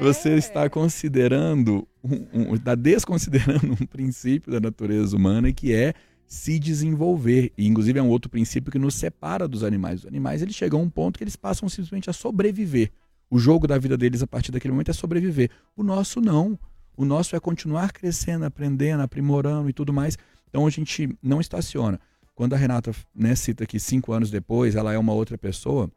[0.00, 5.94] Você está considerando, um, um, está desconsiderando um princípio da natureza humana que é
[6.34, 7.52] se desenvolver.
[7.56, 10.00] E, inclusive, é um outro princípio que nos separa dos animais.
[10.00, 12.90] Os animais eles chegam a um ponto que eles passam simplesmente a sobreviver.
[13.30, 15.50] O jogo da vida deles a partir daquele momento é sobreviver.
[15.76, 16.58] O nosso não.
[16.96, 20.18] O nosso é continuar crescendo, aprendendo, aprimorando e tudo mais.
[20.48, 22.00] Então a gente não estaciona.
[22.34, 25.88] Quando a Renata né, cita que cinco anos depois ela é uma outra pessoa,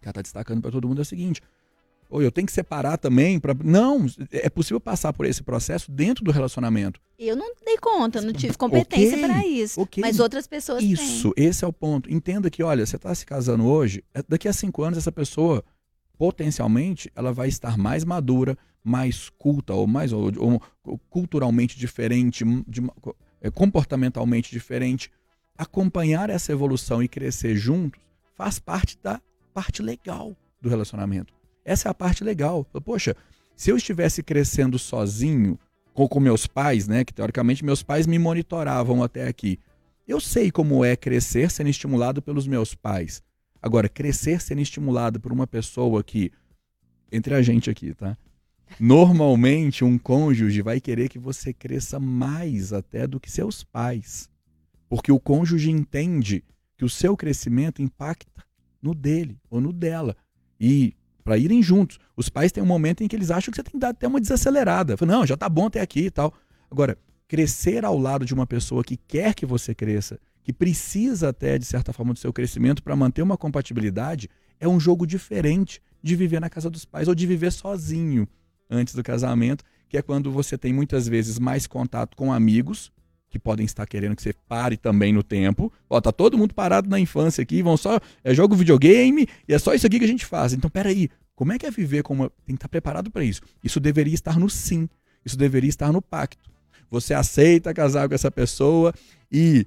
[0.00, 1.42] que ela está destacando para todo mundo é o seguinte:
[2.08, 6.24] ou eu tenho que separar também para não é possível passar por esse processo dentro
[6.24, 7.00] do relacionamento.
[7.18, 9.80] Eu não dei conta, não tive competência Ok, para isso.
[9.80, 10.00] ok.
[10.02, 12.12] Mas outras pessoas Isso, esse é o ponto.
[12.12, 15.64] Entenda que, olha, você está se casando hoje, é- daqui a cinco anos essa pessoa
[16.18, 20.30] potencialmente ela vai estar mais madura, mais culta ou mais ou,
[20.84, 22.82] ou culturalmente diferente, de
[23.40, 25.10] é, comportamentalmente diferente.
[25.58, 28.00] Acompanhar essa evolução e crescer juntos
[28.34, 29.20] faz parte da
[29.54, 31.32] parte legal do relacionamento.
[31.66, 32.64] Essa é a parte legal.
[32.84, 33.16] Poxa,
[33.56, 35.58] se eu estivesse crescendo sozinho
[35.92, 39.58] com, com meus pais, né, que teoricamente meus pais me monitoravam até aqui,
[40.06, 43.20] eu sei como é crescer sendo estimulado pelos meus pais.
[43.60, 46.30] Agora, crescer sendo estimulado por uma pessoa que,
[47.10, 48.16] entre a gente aqui, tá?
[48.78, 54.30] Normalmente, um cônjuge vai querer que você cresça mais até do que seus pais.
[54.88, 56.44] Porque o cônjuge entende
[56.76, 58.44] que o seu crescimento impacta
[58.80, 60.16] no dele ou no dela.
[60.60, 60.94] E
[61.26, 61.98] para irem juntos.
[62.16, 64.06] Os pais têm um momento em que eles acham que você tem que dar até
[64.06, 64.96] uma desacelerada.
[64.96, 66.32] Fala, Não, já tá bom até aqui e tal.
[66.70, 66.96] Agora,
[67.26, 71.64] crescer ao lado de uma pessoa que quer que você cresça, que precisa até, de
[71.64, 74.28] certa forma, do seu crescimento para manter uma compatibilidade,
[74.60, 78.28] é um jogo diferente de viver na casa dos pais ou de viver sozinho
[78.70, 82.92] antes do casamento, que é quando você tem muitas vezes mais contato com amigos,
[83.28, 85.72] que podem estar querendo que você pare também no tempo.
[85.90, 87.98] Ó, tá todo mundo parado na infância aqui, vão só.
[88.22, 90.52] É jogo videogame e é só isso aqui que a gente faz.
[90.52, 92.30] Então, peraí, como é que é viver com uma.
[92.44, 93.40] Tem que estar preparado para isso.
[93.62, 94.88] Isso deveria estar no sim.
[95.24, 96.50] Isso deveria estar no pacto.
[96.90, 98.94] Você aceita casar com essa pessoa
[99.30, 99.66] e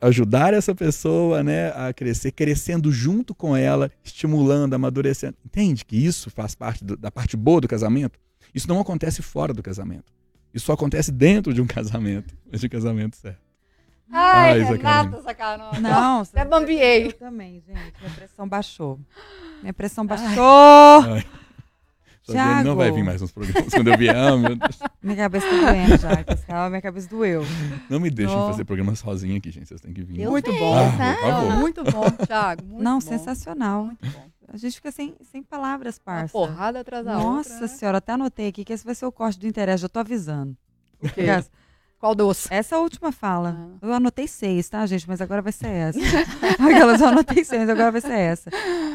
[0.00, 5.36] ajudar essa pessoa né, a crescer, crescendo junto com ela, estimulando, amadurecendo.
[5.44, 8.18] Entende que isso faz parte do- da parte boa do casamento?
[8.54, 10.12] Isso não acontece fora do casamento.
[10.54, 13.38] Isso só acontece dentro de um casamento, mas de um casamento certo.
[14.12, 15.80] Ai, Ai, Renata, sacanagem.
[15.80, 17.06] Não, Até bambiei.
[17.06, 17.94] Eu também, gente.
[18.00, 18.98] Minha pressão baixou.
[19.62, 21.02] Minha pressão baixou.
[21.06, 21.24] Ai.
[22.22, 24.14] Só que ele não vai vir mais nos programas quando eu vier.
[24.14, 24.78] Ah, meu Deus.
[25.02, 25.96] Minha cabeça tá doendo
[26.48, 26.68] já.
[26.68, 27.42] minha cabeça doeu.
[27.88, 29.68] Não me deixem fazer programa sozinho aqui, gente.
[29.68, 30.20] Vocês têm que vir.
[30.20, 30.74] Eu Muito venho, bom.
[30.76, 31.56] Ah, tá?
[31.56, 32.64] Muito bom, Thiago.
[32.64, 33.00] Muito Não, bom.
[33.00, 33.84] sensacional.
[33.86, 34.30] Muito bom.
[34.52, 36.32] A gente fica sem, sem palavras, Uma parça.
[36.32, 37.66] porrada atrás da Nossa outra.
[37.66, 37.68] né?
[37.68, 40.56] senhora, até anotei aqui que esse vai ser o corte do interesse, já tô avisando.
[41.00, 41.20] O quê?
[41.20, 41.50] Aliás,
[42.00, 42.48] Qual doce?
[42.50, 43.56] Essa última fala.
[43.56, 43.86] Ah.
[43.86, 45.06] Eu anotei seis, tá, gente?
[45.06, 45.98] Mas agora vai ser essa.
[46.58, 48.50] Aquelas eu anotei seis, agora vai ser essa.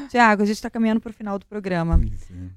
[0.10, 2.02] Tiago, a gente tá caminhando pro final do programa.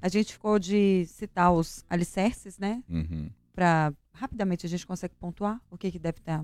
[0.01, 2.83] A gente ficou de citar os alicerces, né?
[2.89, 3.29] Uhum.
[3.53, 6.41] Pra rapidamente a gente consegue pontuar o que, que deve, ter,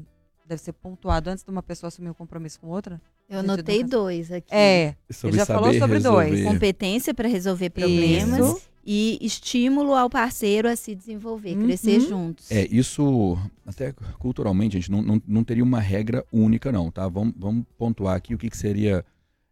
[0.48, 3.02] deve ser pontuado antes de uma pessoa assumir um compromisso com outra?
[3.28, 4.54] Eu anotei do dois aqui.
[4.54, 4.96] É.
[5.12, 6.30] Sobre já falou sobre dois.
[6.32, 6.44] resolver.
[6.44, 8.62] Competência para resolver problemas Isso.
[8.86, 11.64] e estímulo ao parceiro a se desenvolver, Uhum.
[11.66, 12.52] crescer juntos.
[12.52, 13.36] É, isso,
[13.66, 17.08] até culturalmente, a gente não, não, não teria uma regra única, não, tá?
[17.08, 19.04] Vamos, vamos pontuar aqui o que, que seria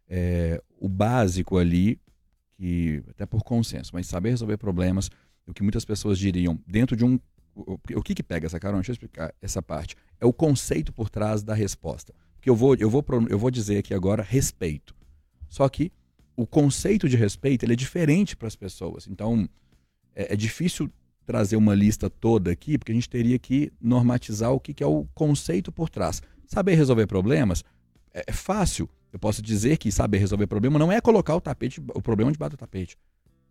[0.08, 1.98] é, o básico ali,
[2.56, 5.10] que até por consenso, mas saber resolver problemas,
[5.46, 7.18] o que muitas pessoas diriam, dentro de um.
[7.54, 8.80] O, que que pega essa carona?
[8.80, 9.96] Deixa eu explicar essa parte.
[10.20, 12.12] É o conceito por trás da resposta.
[12.34, 14.94] Porque eu vou, eu vou, eu vou dizer aqui agora respeito.
[15.48, 15.92] Só que
[16.36, 19.06] o conceito de respeito ele é diferente para as pessoas.
[19.06, 19.48] Então,
[20.14, 20.90] é, é difícil
[21.24, 24.86] trazer uma lista toda aqui, porque a gente teria que normatizar o que, que é
[24.86, 26.22] o conceito por trás.
[26.46, 27.64] Saber resolver problemas
[28.12, 28.88] é, é fácil.
[29.12, 32.56] Eu posso dizer que saber resolver problema não é colocar o tapete, o problema debaixo
[32.56, 32.98] do tapete.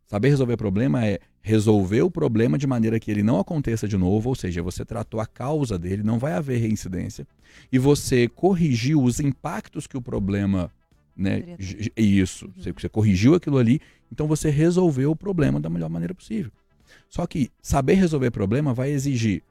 [0.08, 4.30] Saber resolver problema é resolver o problema de maneira que ele não aconteça de novo,
[4.30, 7.28] ou seja, você tratou a causa dele, não vai haver reincidência,
[7.72, 10.72] e você corrigiu os impactos que o problema,
[11.16, 11.44] né,
[11.98, 13.82] isso, você, você corrigiu aquilo ali,
[14.12, 16.52] então você resolveu o problema da melhor maneira possível.
[17.10, 19.44] Só que saber resolver problema vai exigir.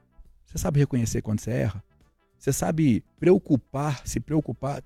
[0.45, 1.83] Você sabe reconhecer quando você erra?
[2.37, 4.81] Você sabe preocupar, se preocupar.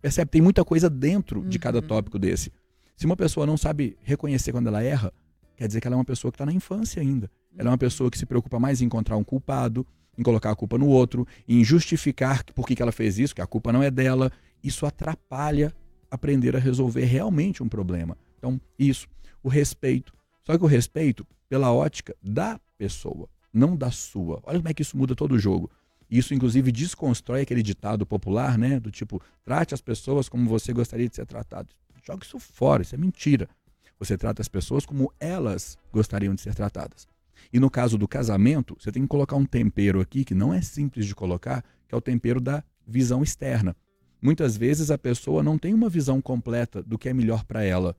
[0.00, 0.30] Percebe?
[0.30, 1.86] Tem muita coisa dentro de cada Uhum.
[1.86, 2.52] tópico desse.
[2.96, 5.12] Se uma pessoa não sabe reconhecer quando ela erra,
[5.56, 7.30] quer dizer que ela é uma pessoa que está na infância ainda.
[7.56, 9.86] Ela é uma pessoa que se preocupa mais em encontrar um culpado,
[10.16, 13.42] em colocar a culpa no outro, em justificar por que, que ela fez isso, que
[13.42, 14.30] a culpa não é dela.
[14.62, 15.74] Isso atrapalha
[16.10, 18.16] aprender a resolver realmente um problema.
[18.38, 19.08] Então, isso.
[19.42, 20.12] O respeito.
[20.44, 24.40] Só que o respeito pela ótica da pessoa, não da sua.
[24.44, 25.70] Olha como é que isso muda todo o jogo.
[26.10, 28.78] Isso, inclusive, desconstrói aquele ditado popular, né?
[28.78, 31.68] Do tipo, trate as pessoas como você gostaria de ser tratado.
[32.02, 33.48] Joga isso fora, isso é mentira.
[33.98, 37.06] Você trata as pessoas como elas gostariam de ser tratadas.
[37.52, 40.60] E no caso do casamento, você tem que colocar um tempero aqui que não é
[40.60, 43.76] simples de colocar, que é o tempero da visão externa.
[44.20, 47.96] Muitas vezes a pessoa não tem uma visão completa do que é melhor para ela.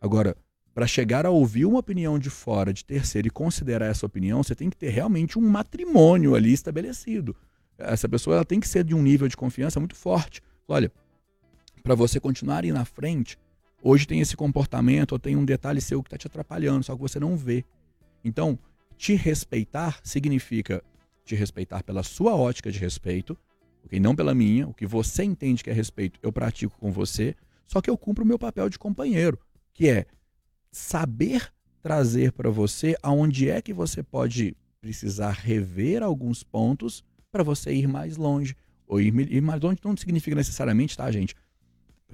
[0.00, 0.36] Agora,
[0.74, 4.54] para chegar a ouvir uma opinião de fora, de terceiro, e considerar essa opinião, você
[4.54, 7.36] tem que ter realmente um matrimônio ali estabelecido.
[7.78, 10.40] Essa pessoa ela tem que ser de um nível de confiança muito forte.
[10.66, 10.90] Olha,
[11.82, 13.38] para você continuar aí na frente,
[13.82, 17.00] hoje tem esse comportamento, ou tem um detalhe seu que está te atrapalhando, só que
[17.00, 17.64] você não vê.
[18.24, 18.58] Então,
[18.96, 20.82] te respeitar significa
[21.24, 23.38] te respeitar pela sua ótica de respeito,
[23.84, 23.98] ok?
[24.00, 24.66] não pela minha.
[24.66, 27.34] O que você entende que é respeito, eu pratico com você,
[27.66, 29.38] só que eu cumpro o meu papel de companheiro,
[29.72, 30.06] que é
[30.70, 37.72] saber trazer para você aonde é que você pode precisar rever alguns pontos para você
[37.72, 38.56] ir mais longe.
[38.86, 41.34] Ou ir, ir mais longe não significa necessariamente, tá, gente?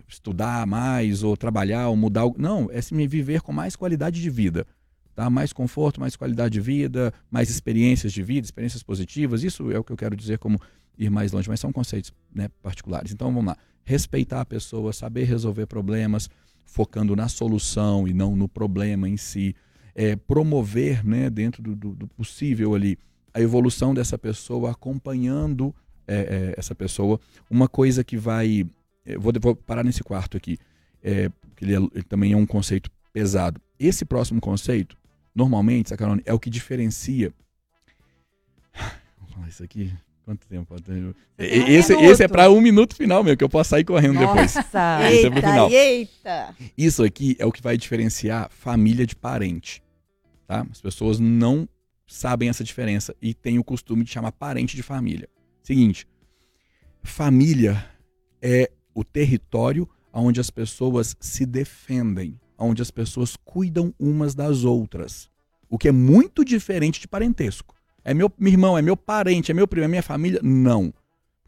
[0.07, 2.25] Estudar mais, ou trabalhar, ou mudar.
[2.37, 4.67] Não, é se viver com mais qualidade de vida.
[5.15, 5.29] Tá?
[5.29, 9.43] Mais conforto, mais qualidade de vida, mais experiências de vida, experiências positivas.
[9.43, 10.61] Isso é o que eu quero dizer como
[10.99, 13.13] ir mais longe, mas são conceitos né, particulares.
[13.13, 13.57] Então vamos lá.
[13.85, 16.29] Respeitar a pessoa, saber resolver problemas,
[16.67, 19.55] focando na solução e não no problema em si.
[19.95, 22.99] É, promover, né, dentro do, do, do possível ali,
[23.35, 25.75] a evolução dessa pessoa, acompanhando
[26.07, 27.21] é, é, essa pessoa.
[27.51, 28.67] Uma coisa que vai.
[29.17, 30.59] Vou, vou parar nesse quarto aqui,
[31.03, 33.61] é, que ele, é- ele também é um conceito pesado.
[33.79, 34.97] Esse próximo conceito,
[35.35, 37.33] normalmente, Sacarone, é o que diferencia.
[39.21, 39.93] Vou falar isso aqui.
[40.25, 40.79] Quanto tempo?
[40.83, 42.11] tem um Esse, minuto.
[42.13, 44.55] esse é para um minuto final mesmo, que eu posso sair correndo depois.
[44.55, 44.99] Nossa!
[45.11, 45.71] Esse é pro final.
[45.71, 46.55] eita!
[46.77, 49.83] Isso aqui é o que vai diferenciar família de parente.
[50.47, 50.67] Tá?
[50.71, 51.67] As pessoas não
[52.07, 55.29] sabem essa diferença e têm o costume de chamar parente de família.
[55.63, 56.07] Seguinte,
[57.03, 57.83] família
[58.43, 65.31] é o território onde as pessoas se defendem, onde as pessoas cuidam umas das outras.
[65.71, 67.77] O que é muito diferente de parentesco.
[68.05, 70.41] É meu, meu irmão, é meu parente, é meu primo, é minha família?
[70.43, 70.93] Não.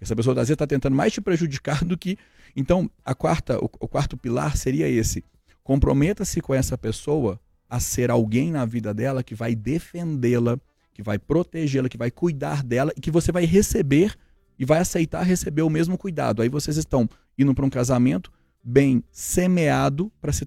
[0.00, 2.16] Essa pessoa às vezes está tentando mais te prejudicar do que.
[2.54, 5.24] Então, a quarta, o, o quarto pilar seria esse.
[5.64, 10.56] Comprometa-se com essa pessoa a ser alguém na vida dela que vai defendê-la,
[10.94, 14.16] que vai protegê-la, que vai cuidar dela e que você vai receber
[14.60, 16.42] e vai aceitar receber o mesmo cuidado.
[16.42, 17.08] Aí vocês estão
[17.42, 18.30] indo para um casamento
[18.62, 20.46] bem semeado para se,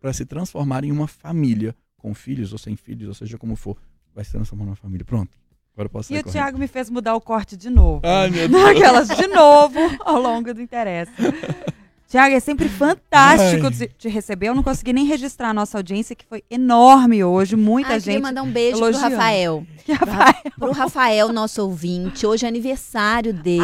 [0.00, 3.76] pra se transformar em uma família, com filhos ou sem filhos, ou seja como for,
[4.14, 5.04] vai se transformar numa família.
[5.04, 5.38] Pronto.
[5.74, 6.32] Agora eu posso E sair o correndo.
[6.32, 8.00] Thiago me fez mudar o corte de novo.
[8.04, 8.64] Ai, meu Deus.
[8.64, 11.12] Aquelas de novo ao longo do interessa.
[12.10, 13.70] Tiago, é sempre fantástico Ai.
[13.72, 14.48] te, te receber.
[14.48, 17.54] Eu não consegui nem registrar a nossa audiência, que foi enorme hoje.
[17.54, 18.22] Muita Ah, queria gente.
[18.22, 19.06] mandar um beijo elogiando.
[19.06, 19.66] pro Rafael.
[19.86, 20.34] Que Rafael.
[20.58, 22.26] Pro Rafael, nosso ouvinte.
[22.26, 23.62] Hoje é aniversário dele.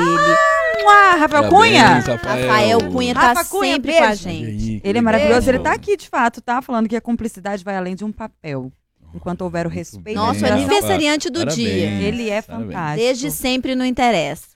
[0.88, 1.86] Ah, Rafael Cunha?
[1.99, 4.05] Rafael Cunha tá Rafa Cunha, sempre beijo.
[4.05, 4.80] com a gente.
[4.84, 5.51] Ele é maravilhoso.
[5.51, 6.62] Ele tá aqui, de fato, tá?
[6.62, 8.70] Falando que a cumplicidade vai além de um papel.
[9.12, 10.05] Enquanto houver o respeito.
[10.05, 10.55] bem, Nosso Rafa.
[10.55, 11.86] aniversariante do Parabéns, dia.
[12.03, 12.68] Ele é parabéns.
[12.72, 13.01] fantástico.
[13.07, 14.55] Desde sempre não interessa.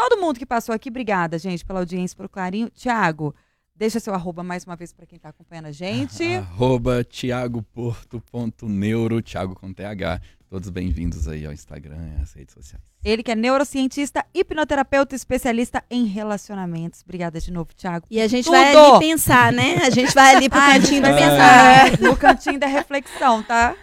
[0.00, 2.70] Todo mundo que passou aqui, obrigada, gente, pela audiência, pelo carinho.
[2.70, 3.34] Tiago,
[3.76, 6.24] deixa seu arroba mais uma vez para quem tá acompanhando a gente.
[6.40, 10.22] Arroba tiagoporto.neuro, Thiago com TH.
[10.50, 12.82] Todos bem-vindos aí ao Instagram e às redes sociais.
[13.04, 17.02] Ele que é neurocientista, hipnoterapeuta, especialista em relacionamentos.
[17.04, 18.04] Obrigada de novo, Tiago.
[18.10, 18.56] E a gente Tudo.
[18.56, 19.76] vai ali pensar, né?
[19.76, 21.86] A gente vai ali pro Ah, cantinho vai pensar.
[21.92, 23.76] é, no cantinho da reflexão, tá?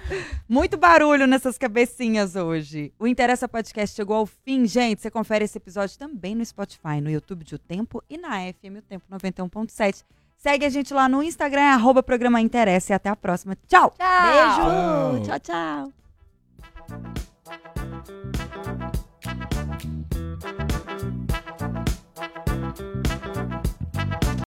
[0.47, 2.91] Muito barulho nessas cabecinhas hoje.
[2.99, 5.01] O Interessa Podcast chegou ao fim, gente.
[5.01, 8.79] Você confere esse episódio também no Spotify, no YouTube de O Tempo e na FM
[8.79, 10.03] O Tempo 91.7.
[10.35, 12.91] Segue a gente lá no Instagram, é arroba programa Interessa.
[12.91, 13.55] E até a próxima.
[13.69, 13.93] Tchau!
[13.97, 14.59] Beijo.
[14.59, 15.21] Tchau.
[15.23, 16.06] Tchau, tchau.
[16.87, 18.46] Thank you.